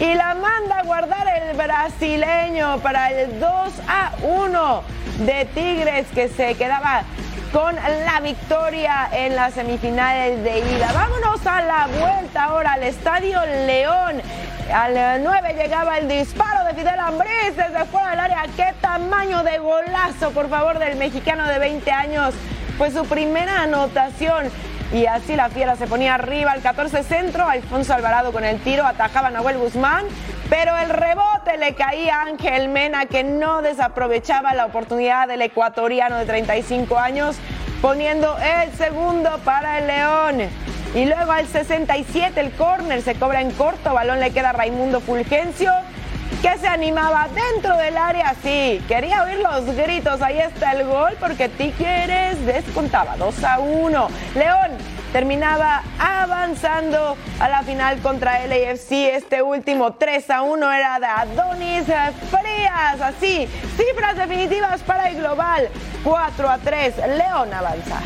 [0.00, 3.50] y la manda a guardar el brasileño para el 2
[3.88, 4.82] a 1
[5.26, 7.04] de Tigres que se quedaba
[7.52, 10.90] con la victoria en las semifinales de ida.
[10.92, 14.22] Vámonos a la vuelta ahora al Estadio León.
[14.72, 18.44] Al 9 llegaba el disparo de Fidel Ambriz desde fuera del área.
[18.56, 22.34] ¡Qué tamaño de golazo, por favor, del mexicano de 20 años!
[22.78, 24.50] Fue su primera anotación.
[24.92, 27.48] Y así la fiera se ponía arriba al 14 centro.
[27.48, 30.04] Alfonso Alvarado con el tiro atajaba a Nahuel Guzmán.
[30.50, 36.18] Pero el rebote le caía a Ángel Mena, que no desaprovechaba la oportunidad del ecuatoriano
[36.18, 37.36] de 35 años,
[37.80, 40.50] poniendo el segundo para el León.
[40.94, 45.00] Y luego al 67 el córner se cobra en corto, balón le queda a Raimundo
[45.00, 45.72] Fulgencio,
[46.42, 51.12] que se animaba dentro del área, sí, quería oír los gritos, ahí está el gol,
[51.20, 54.08] porque Tigres descontaba 2 a 1.
[54.34, 54.70] León
[55.12, 59.14] terminaba avanzando a la final contra LAFC.
[59.14, 63.00] Este último 3 a 1 era de Adonis Frías.
[63.00, 65.68] Así, cifras definitivas para el global.
[66.02, 68.00] 4 a 3, León avanza.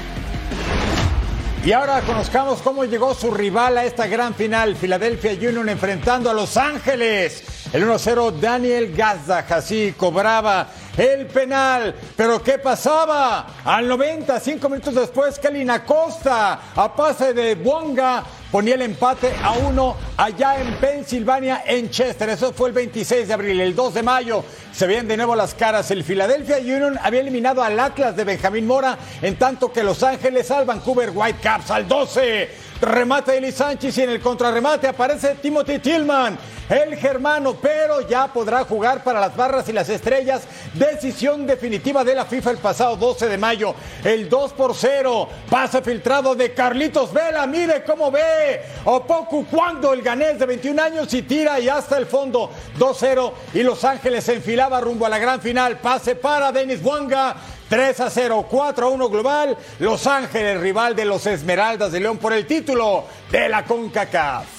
[1.64, 6.34] Y ahora conozcamos cómo llegó su rival a esta gran final, Philadelphia Union enfrentando a
[6.34, 7.42] Los Ángeles.
[7.72, 11.94] El 1-0 Daniel Gazdag así cobraba el penal.
[12.16, 13.46] Pero ¿qué pasaba?
[13.64, 19.52] Al 90, cinco minutos después, Kelly Acosta, a pase de Bonga, ponía el empate a
[19.52, 22.28] uno allá en Pensilvania, en Chester.
[22.28, 23.60] Eso fue el 26 de abril.
[23.60, 25.90] El 2 de mayo se veían de nuevo las caras.
[25.90, 30.50] El Philadelphia Union había eliminado al Atlas de Benjamín Mora, en tanto que Los Ángeles
[30.50, 32.66] al Vancouver Whitecaps al 12.
[32.80, 36.38] Remate de Eli Sánchez y en el contrarremate aparece Timothy Tillman,
[36.68, 40.42] el germano, pero ya podrá jugar para las barras y las estrellas.
[40.74, 43.74] Decisión definitiva de la FIFA el pasado 12 de mayo.
[44.04, 45.28] El 2 por 0.
[45.48, 47.46] Pase filtrado de Carlitos Vela.
[47.46, 48.35] Mire cómo ve.
[48.84, 52.50] Opoku cuando el ganés de 21 años y tira y hasta el fondo.
[52.78, 55.78] 2-0 y Los Ángeles se enfilaba rumbo a la gran final.
[55.78, 57.36] Pase para Denis Wanga.
[57.68, 59.56] 3 a 0, 4 a 1 global.
[59.80, 64.55] Los Ángeles, rival de los Esmeraldas de León por el título de la CONCACAF.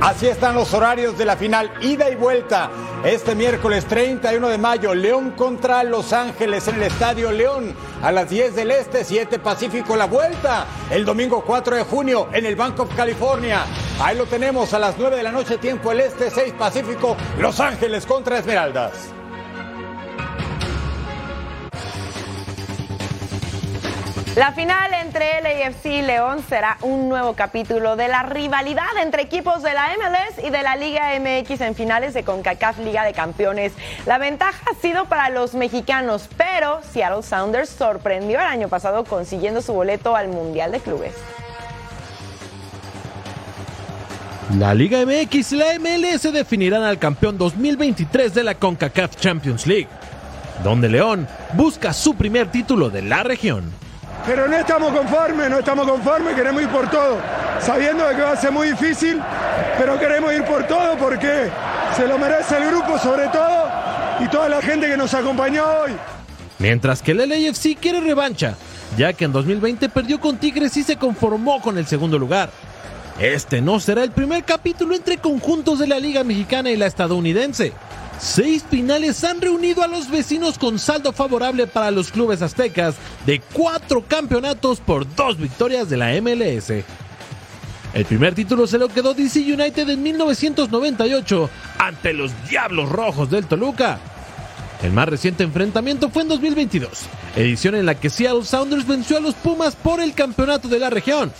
[0.00, 2.70] Así están los horarios de la final, ida y vuelta.
[3.04, 7.74] Este miércoles 31 de mayo, León contra Los Ángeles en el Estadio León.
[8.00, 10.66] A las 10 del Este, 7 Pacífico, la vuelta.
[10.90, 13.64] El domingo 4 de junio en el Bank of California.
[14.00, 17.58] Ahí lo tenemos a las 9 de la noche, tiempo el Este, 6 Pacífico, Los
[17.58, 19.17] Ángeles contra Esmeraldas.
[24.38, 29.64] La final entre LAFC y León será un nuevo capítulo de la rivalidad entre equipos
[29.64, 33.72] de la MLS y de la Liga MX en finales de CONCACAF Liga de Campeones.
[34.06, 39.60] La ventaja ha sido para los mexicanos, pero Seattle Sounders sorprendió el año pasado consiguiendo
[39.60, 41.14] su boleto al Mundial de Clubes.
[44.56, 49.88] La Liga MX y la MLS definirán al campeón 2023 de la CONCACAF Champions League,
[50.62, 53.87] donde León busca su primer título de la región.
[54.26, 57.18] Pero no estamos conformes, no estamos conformes, queremos ir por todo,
[57.60, 59.20] sabiendo de que va a ser muy difícil,
[59.78, 61.50] pero queremos ir por todo porque
[61.96, 63.70] se lo merece el grupo sobre todo
[64.20, 65.92] y toda la gente que nos acompañó hoy.
[66.58, 68.54] Mientras que el LAFC quiere revancha,
[68.96, 72.50] ya que en 2020 perdió con Tigres y se conformó con el segundo lugar.
[73.20, 77.72] Este no será el primer capítulo entre conjuntos de la Liga Mexicana y la estadounidense.
[78.20, 83.40] Seis finales han reunido a los vecinos con saldo favorable para los clubes aztecas de
[83.52, 86.84] cuatro campeonatos por dos victorias de la MLS.
[87.94, 93.46] El primer título se lo quedó DC United en 1998 ante los Diablos Rojos del
[93.46, 94.00] Toluca.
[94.82, 96.90] El más reciente enfrentamiento fue en 2022,
[97.36, 100.90] edición en la que Seattle Sounders venció a los Pumas por el campeonato de la
[100.90, 101.32] región.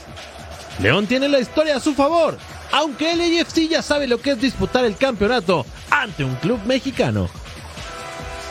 [0.81, 2.39] León tiene la historia a su favor,
[2.73, 5.67] aunque el AFC ya sabe lo que es disputar el campeonato
[6.03, 7.29] ante un club mexicano.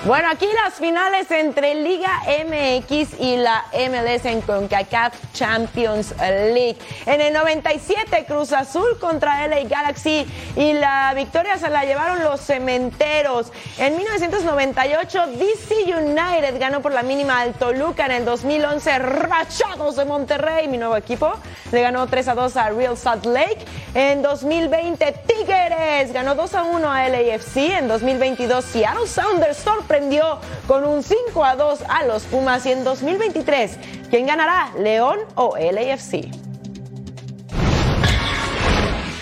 [0.05, 6.77] Bueno, aquí las finales entre Liga MX y la MLS en CONCACAF Champions League.
[7.05, 10.25] En el 97 Cruz Azul contra LA Galaxy
[10.55, 13.51] y la victoria se la llevaron los cementeros.
[13.79, 18.05] En 1998 DC United ganó por la mínima al Toluca.
[18.05, 21.33] En el 2011 Rachados de Monterrey, mi nuevo equipo,
[21.71, 23.65] le ganó 3 a 2 a Real Salt Lake.
[23.93, 27.57] En 2020 Tigres ganó 2 a 1 a LAFC.
[27.57, 29.57] En 2022 Seattle Sounders
[29.87, 33.77] sorprendió con un 5 a 2 a los Pumas y en 2023,
[34.09, 36.27] ¿quién ganará, León o LAFC?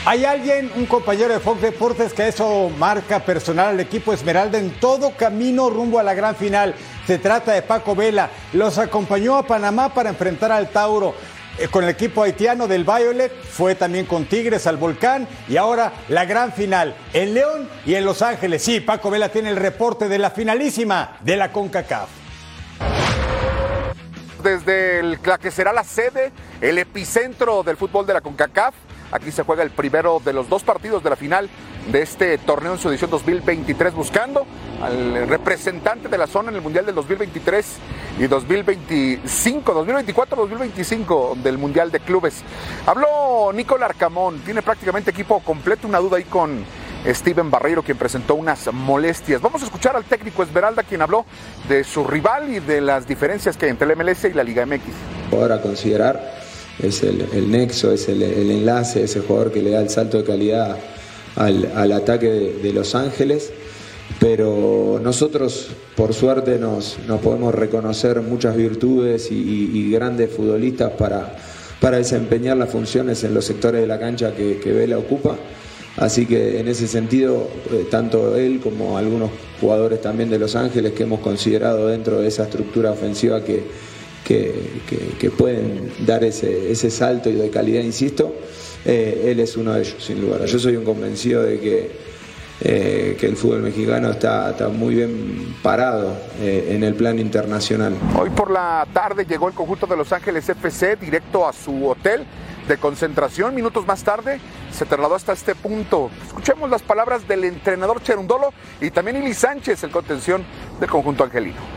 [0.08, 4.80] Hay alguien, un compañero de Fox Deportes, que eso marca personal al equipo Esmeralda en
[4.80, 6.74] todo camino rumbo a la gran final.
[7.06, 8.30] Se trata de Paco Vela.
[8.54, 11.14] Los acompañó a Panamá para enfrentar al Tauro.
[11.58, 15.94] Eh, con el equipo haitiano del Violet, fue también con Tigres al Volcán y ahora
[16.10, 18.62] la gran final en León y en Los Ángeles.
[18.62, 22.10] Sí, Paco Vela tiene el reporte de la finalísima de la CONCACAF.
[24.44, 28.76] Desde la que será la sede, el epicentro del fútbol de la CONCACAF,
[29.16, 31.50] Aquí se juega el primero de los dos partidos de la final
[31.90, 34.46] de este torneo en su edición 2023, buscando
[34.82, 37.66] al representante de la zona en el Mundial del 2023
[38.20, 42.44] y 2025, 2024-2025 del Mundial de Clubes.
[42.86, 46.66] Habló Nicolás Arcamón, tiene prácticamente equipo completo, una duda ahí con
[47.06, 49.42] Steven Barreiro, quien presentó unas molestias.
[49.42, 51.26] Vamos a escuchar al técnico Esmeralda, quien habló
[51.70, 54.66] de su rival y de las diferencias que hay entre el MLS y la Liga
[54.66, 54.84] MX.
[55.32, 56.45] Ahora considerar
[56.82, 60.78] es el, nexo, es el, enlace, ese jugador que le da el salto de calidad
[61.36, 62.30] al, ataque
[62.62, 63.52] de, Los Ángeles.
[64.20, 71.36] Pero nosotros, por suerte, nos, podemos reconocer muchas virtudes y, grandes futbolistas para,
[71.80, 75.38] para, desempeñar las funciones en los sectores de la cancha que, Vela ocupa.
[75.98, 79.30] Así que en ese sentido, eh, tanto él como algunos
[79.62, 83.64] jugadores también de Los Ángeles que hemos considerado dentro de esa estructura ofensiva que,
[84.26, 88.34] que, pueden dar ese, ese, salto y de calidad, insisto,
[88.84, 90.44] eh, él es uno de ellos, sin lugar.
[90.46, 91.92] Yo soy un convencido de que,
[92.62, 97.96] eh, que el fútbol mexicano está, está muy bien parado eh, en el plano internacional.
[98.20, 102.26] Hoy por la tarde llegó el conjunto de Los Ángeles FC directo a su hotel
[102.68, 103.54] de concentración.
[103.54, 104.40] Minutos más tarde
[104.72, 106.10] se trasladó hasta este punto.
[106.26, 110.44] Escuchemos las palabras del entrenador Cherundolo y también Ili Sánchez, el contención
[110.80, 111.75] del conjunto angelino.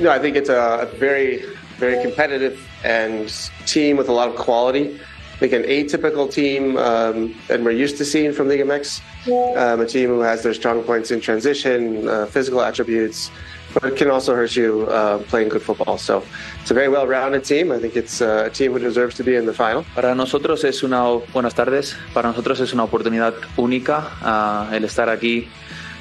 [0.00, 1.44] No, I think it's a very,
[1.76, 3.28] very competitive and
[3.66, 4.98] team with a lot of quality.
[5.34, 9.02] I think an atypical team um, that we're used to seeing from Liga MX.
[9.56, 13.30] Um, a team who has their strong points in transition, uh, physical attributes,
[13.74, 15.98] but can also hurt you uh, playing good football.
[15.98, 16.24] So
[16.62, 17.70] it's a very well-rounded team.
[17.70, 19.84] I think it's uh, a team who deserves to be in the final.
[19.94, 21.94] Para nosotros es una buenas tardes.
[22.14, 25.46] Para nosotros es una oportunidad única uh, el estar aquí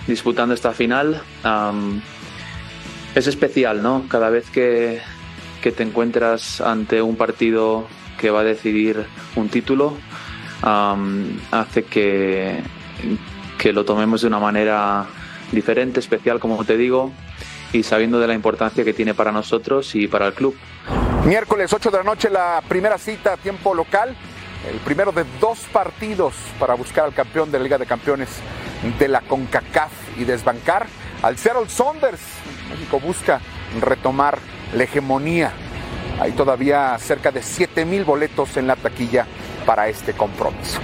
[0.07, 1.21] disputando esta final.
[1.43, 2.01] Um,
[3.15, 4.05] es especial, ¿no?
[4.07, 5.01] Cada vez que,
[5.61, 7.87] que, te encuentras ante un partido
[8.19, 9.05] que va a decidir
[9.35, 9.97] un título,
[10.63, 12.61] um, hace que,
[13.57, 15.05] que lo tomemos de una manera
[15.51, 17.11] diferente, especial, como te digo,
[17.73, 20.55] y sabiendo de la importancia que tiene para nosotros y para el club.
[21.25, 24.15] Miércoles 8 de la noche la primera cita a tiempo local,
[24.69, 28.29] el primero de dos partidos para buscar al campeón de la Liga de Campeones
[28.97, 30.87] de la CONCACAF y desbancar
[31.21, 32.21] al Seattle Saunders.
[32.69, 33.41] México busca
[33.79, 34.37] retomar
[34.73, 35.51] la hegemonía.
[36.19, 39.25] Hay todavía cerca de 7 mil boletos en la taquilla
[39.65, 40.79] para este compromiso.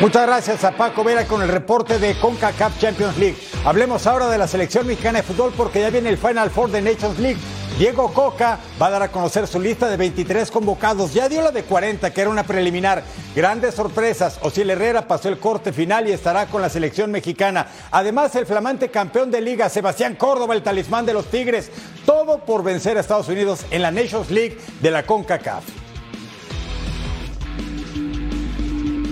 [0.00, 3.36] Muchas gracias a Paco Vera con el reporte de CONCACAF Champions League.
[3.64, 6.82] Hablemos ahora de la selección mexicana de fútbol porque ya viene el Final Four de
[6.82, 7.38] Nations League.
[7.78, 11.14] Diego Coca va a dar a conocer su lista de 23 convocados.
[11.14, 13.02] Ya dio la de 40, que era una preliminar.
[13.34, 14.38] Grandes sorpresas.
[14.42, 17.66] Osiel Herrera pasó el corte final y estará con la selección mexicana.
[17.90, 21.70] Además, el flamante campeón de liga, Sebastián Córdoba, el talismán de los Tigres.
[22.04, 25.81] Todo por vencer a Estados Unidos en la Nations League de la CONCACAF.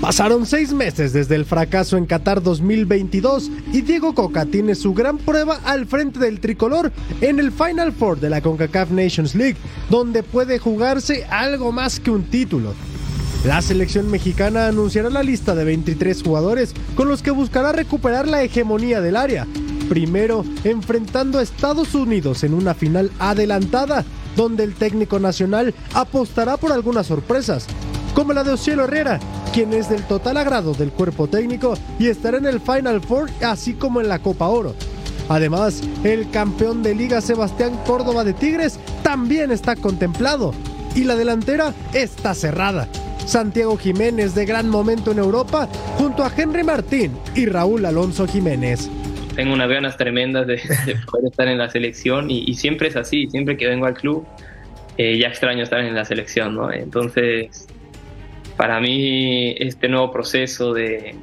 [0.00, 5.18] Pasaron seis meses desde el fracaso en Qatar 2022 y Diego Coca tiene su gran
[5.18, 6.90] prueba al frente del tricolor
[7.20, 9.58] en el Final Four de la CONCACAF Nations League,
[9.90, 12.72] donde puede jugarse algo más que un título.
[13.44, 18.42] La selección mexicana anunciará la lista de 23 jugadores con los que buscará recuperar la
[18.42, 19.46] hegemonía del área.
[19.90, 26.72] Primero, enfrentando a Estados Unidos en una final adelantada, donde el técnico nacional apostará por
[26.72, 27.66] algunas sorpresas,
[28.20, 29.18] como la de Ocielo Herrera,
[29.50, 33.72] quien es del total agrado del cuerpo técnico y estará en el Final Four, así
[33.72, 34.74] como en la Copa Oro.
[35.30, 40.52] Además, el campeón de liga Sebastián Córdoba de Tigres también está contemplado
[40.94, 42.88] y la delantera está cerrada.
[43.24, 45.66] Santiago Jiménez de gran momento en Europa
[45.96, 48.90] junto a Henry Martín y Raúl Alonso Jiménez.
[49.34, 52.96] Tengo unas ganas tremendas de, de poder estar en la selección y, y, siempre es
[52.96, 54.26] así, siempre que vengo al club
[54.98, 56.70] eh, ya extraño estar en la selección, ¿no?
[56.70, 57.66] Entonces
[58.60, 61.14] para mí este nuevo proceso de,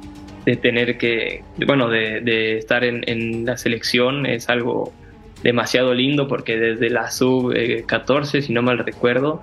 [0.60, 4.92] tener que, bueno, de, de estar en, la selección es algo
[5.44, 9.40] demasiado lindo porque desde la sub-14, si no mal recuerdo,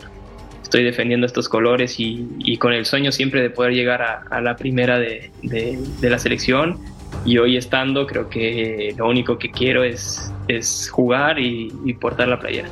[0.62, 5.00] estoy defendiendo estos colores y, con el sueño siempre de poder llegar a, la primera
[5.00, 5.32] de,
[6.02, 6.78] la selección.
[7.24, 12.28] Y hoy estando, creo que lo único que quiero es, es jugar y, y portar
[12.28, 12.70] la playera.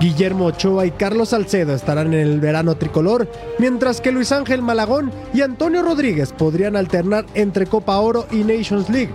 [0.00, 3.28] Guillermo Ochoa y Carlos Salcedo estarán en el verano tricolor,
[3.58, 8.88] mientras que Luis Ángel Malagón y Antonio Rodríguez podrían alternar entre Copa Oro y Nations
[8.88, 9.12] League.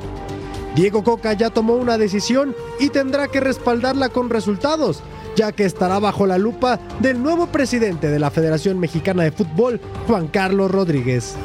[0.76, 5.04] Diego Coca ya tomó una decisión y tendrá que respaldarla con resultados,
[5.36, 9.80] ya que estará bajo la lupa del nuevo presidente de la Federación Mexicana de Fútbol,
[10.08, 11.36] Juan Carlos Rodríguez.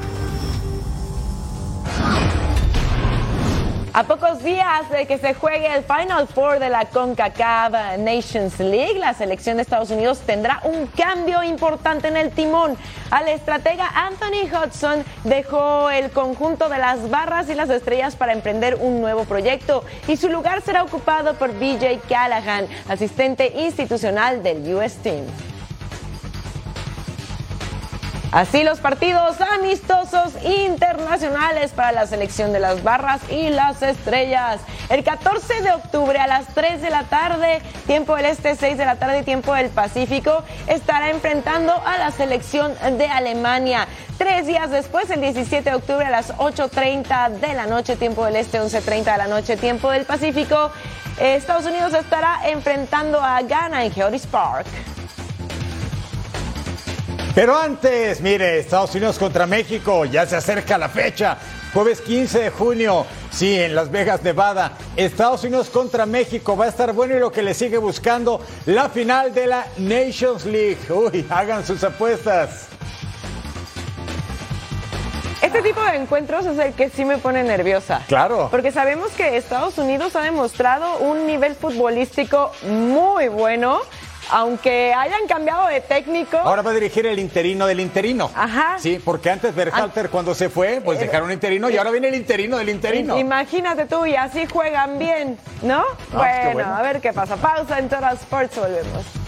[3.99, 8.97] A pocos días de que se juegue el Final Four de la CONCACAF Nations League,
[8.97, 12.77] la selección de Estados Unidos tendrá un cambio importante en el timón.
[13.11, 18.77] Al estratega Anthony Hudson dejó el conjunto de las barras y las estrellas para emprender
[18.81, 24.95] un nuevo proyecto y su lugar será ocupado por BJ Callahan, asistente institucional del US
[24.99, 25.25] Team.
[28.31, 34.61] Así los partidos amistosos internacionales para la selección de las barras y las estrellas.
[34.91, 38.85] El 14 de octubre a las 3 de la tarde, tiempo del este, 6 de
[38.85, 43.89] la tarde, tiempo del Pacífico, estará enfrentando a la selección de Alemania.
[44.19, 48.37] Tres días después, el 17 de octubre a las 8.30 de la noche, tiempo del
[48.37, 50.71] este, 11.30 de la noche, tiempo del Pacífico,
[51.19, 54.67] Estados Unidos estará enfrentando a Ghana en Geodis Park.
[57.39, 61.39] Pero antes, mire, Estados Unidos contra México, ya se acerca la fecha.
[61.73, 64.73] Jueves 15 de junio, sí, en Las Vegas, Nevada.
[64.97, 68.89] Estados Unidos contra México va a estar bueno y lo que le sigue buscando, la
[68.89, 70.79] final de la Nations League.
[70.91, 72.71] Uy, hagan sus apuestas.
[75.41, 78.03] Este tipo de encuentros es el que sí me pone nerviosa.
[78.09, 78.49] Claro.
[78.51, 83.83] Porque sabemos que Estados Unidos ha demostrado un nivel futbolístico muy bueno.
[84.31, 86.37] Aunque hayan cambiado de técnico.
[86.37, 88.31] Ahora va a dirigir el interino del interino.
[88.35, 88.77] Ajá.
[88.79, 92.59] Sí, porque antes Berhalter cuando se fue, pues dejaron interino y ahora viene el interino
[92.59, 93.19] del interino.
[93.19, 95.85] Imagínate tú, y así juegan bien, ¿no?
[96.11, 96.77] qué bueno, bueno.
[96.77, 97.37] a ver qué pasa.
[97.37, 99.28] Pausa en Total Sports, volvemos.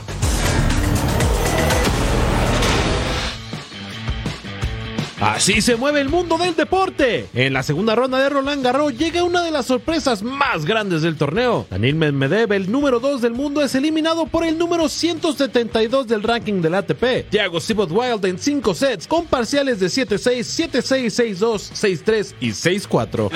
[5.21, 7.27] Así se mueve el mundo del deporte.
[7.35, 11.17] En la segunda ronda de Roland Garros llega una de las sorpresas más grandes del
[11.17, 11.67] torneo.
[11.69, 16.63] Daniel Medvedev, el número 2 del mundo, es eliminado por el número 172 del ranking
[16.63, 17.29] del ATP.
[17.29, 23.31] Thiago Sibot Wild en 5 sets con parciales de 7-6, 7-6, 6-2, 6-3 y 6-4.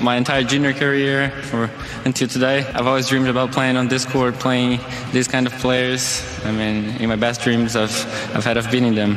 [0.00, 1.70] My entire junior career or
[2.04, 2.66] until today.
[2.74, 4.80] I've always dreamed about playing on this court, playing
[5.12, 6.22] these kind of players.
[6.44, 7.94] I mean, in my best dreams, I've,
[8.34, 9.16] I've had of beating them.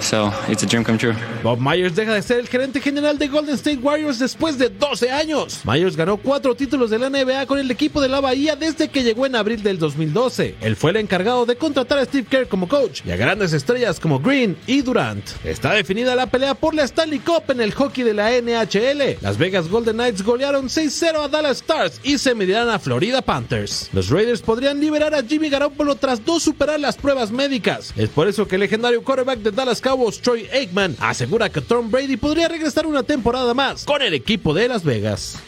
[0.00, 1.14] So it's a dream come true.
[1.42, 5.10] Bob Myers deja de ser el gerente general de Golden State Warriors después de 12
[5.10, 5.60] años.
[5.64, 9.02] Myers ganó cuatro títulos de la NBA con el equipo de la Bahía desde que
[9.02, 10.56] llegó en abril del 2012.
[10.60, 14.00] Él fue el encargado de contratar a Steve Kerr como coach y a grandes estrellas
[14.00, 15.24] como Green y Durant.
[15.44, 19.18] Está definida la pelea por la Stanley Cup en el hockey de la NHL.
[19.20, 23.90] Las Vegas Golden Knights golearon 6-0 a Dallas Stars y se medirán a Florida Panthers.
[23.92, 27.92] Los Raiders podrían liberar a Jimmy Garoppolo tras no superar las pruebas médicas.
[27.96, 29.80] Es por eso que el legendario quarterback de Dallas
[30.20, 34.68] Troy Aikman, asegura que Tom Brady podría regresar una temporada más con el equipo de
[34.68, 35.38] Las Vegas.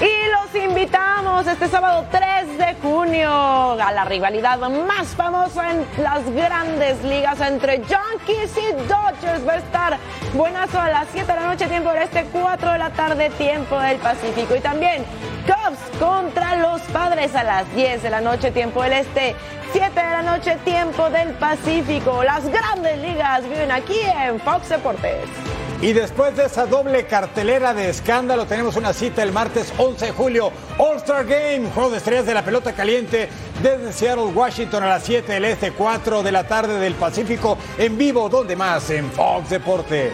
[0.00, 2.29] Y los invitamos este sábado 3
[2.60, 9.48] de junio a la rivalidad más famosa en las grandes ligas entre Yankees y Dodgers.
[9.48, 9.98] Va a estar
[10.34, 13.78] buenazo a las 7 de la noche, tiempo del este, 4 de la tarde, tiempo
[13.80, 14.54] del Pacífico.
[14.54, 15.04] Y también
[15.46, 19.34] Cubs contra los Padres a las 10 de la noche, tiempo del este,
[19.72, 22.22] 7 de la noche, tiempo del Pacífico.
[22.22, 25.59] Las grandes ligas viven aquí en Fox Deportes.
[25.82, 30.12] Y después de esa doble cartelera de escándalo, tenemos una cita el martes 11 de
[30.12, 30.52] julio.
[30.76, 33.30] All-Star Game, juego de estrellas de la pelota caliente
[33.62, 37.96] desde Seattle, Washington a las 7 del Este, 4 de la tarde del Pacífico, en
[37.96, 38.90] vivo, donde más?
[38.90, 40.12] En Fox Deportes.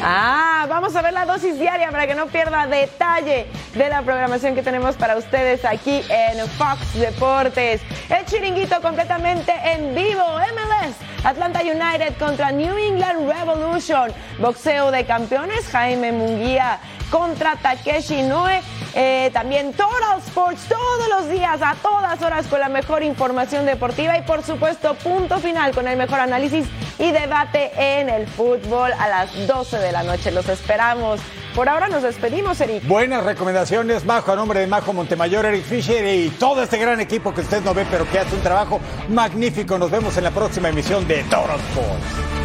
[0.00, 4.54] Ah, vamos a ver la dosis diaria para que no pierda detalle de la programación
[4.54, 7.80] que tenemos para ustedes aquí en Fox Deportes.
[8.08, 15.66] El chiringuito completamente en vivo, MLS, Atlanta United contra New England Revolution, boxeo de campeones,
[15.68, 16.78] Jaime Munguía
[17.10, 18.62] contra Takeshi Noe.
[19.00, 24.18] Eh, también Total Sports todos los días, a todas horas, con la mejor información deportiva
[24.18, 26.66] y por supuesto punto final con el mejor análisis
[26.98, 30.32] y debate en el fútbol a las 12 de la noche.
[30.32, 31.20] Los esperamos.
[31.54, 32.88] Por ahora nos despedimos, Eric.
[32.88, 37.32] Buenas recomendaciones, Majo, a nombre de Majo Montemayor, Eric Fisher y todo este gran equipo
[37.32, 38.80] que usted no ve, pero que hace un trabajo
[39.10, 39.78] magnífico.
[39.78, 42.38] Nos vemos en la próxima emisión de Total Sports.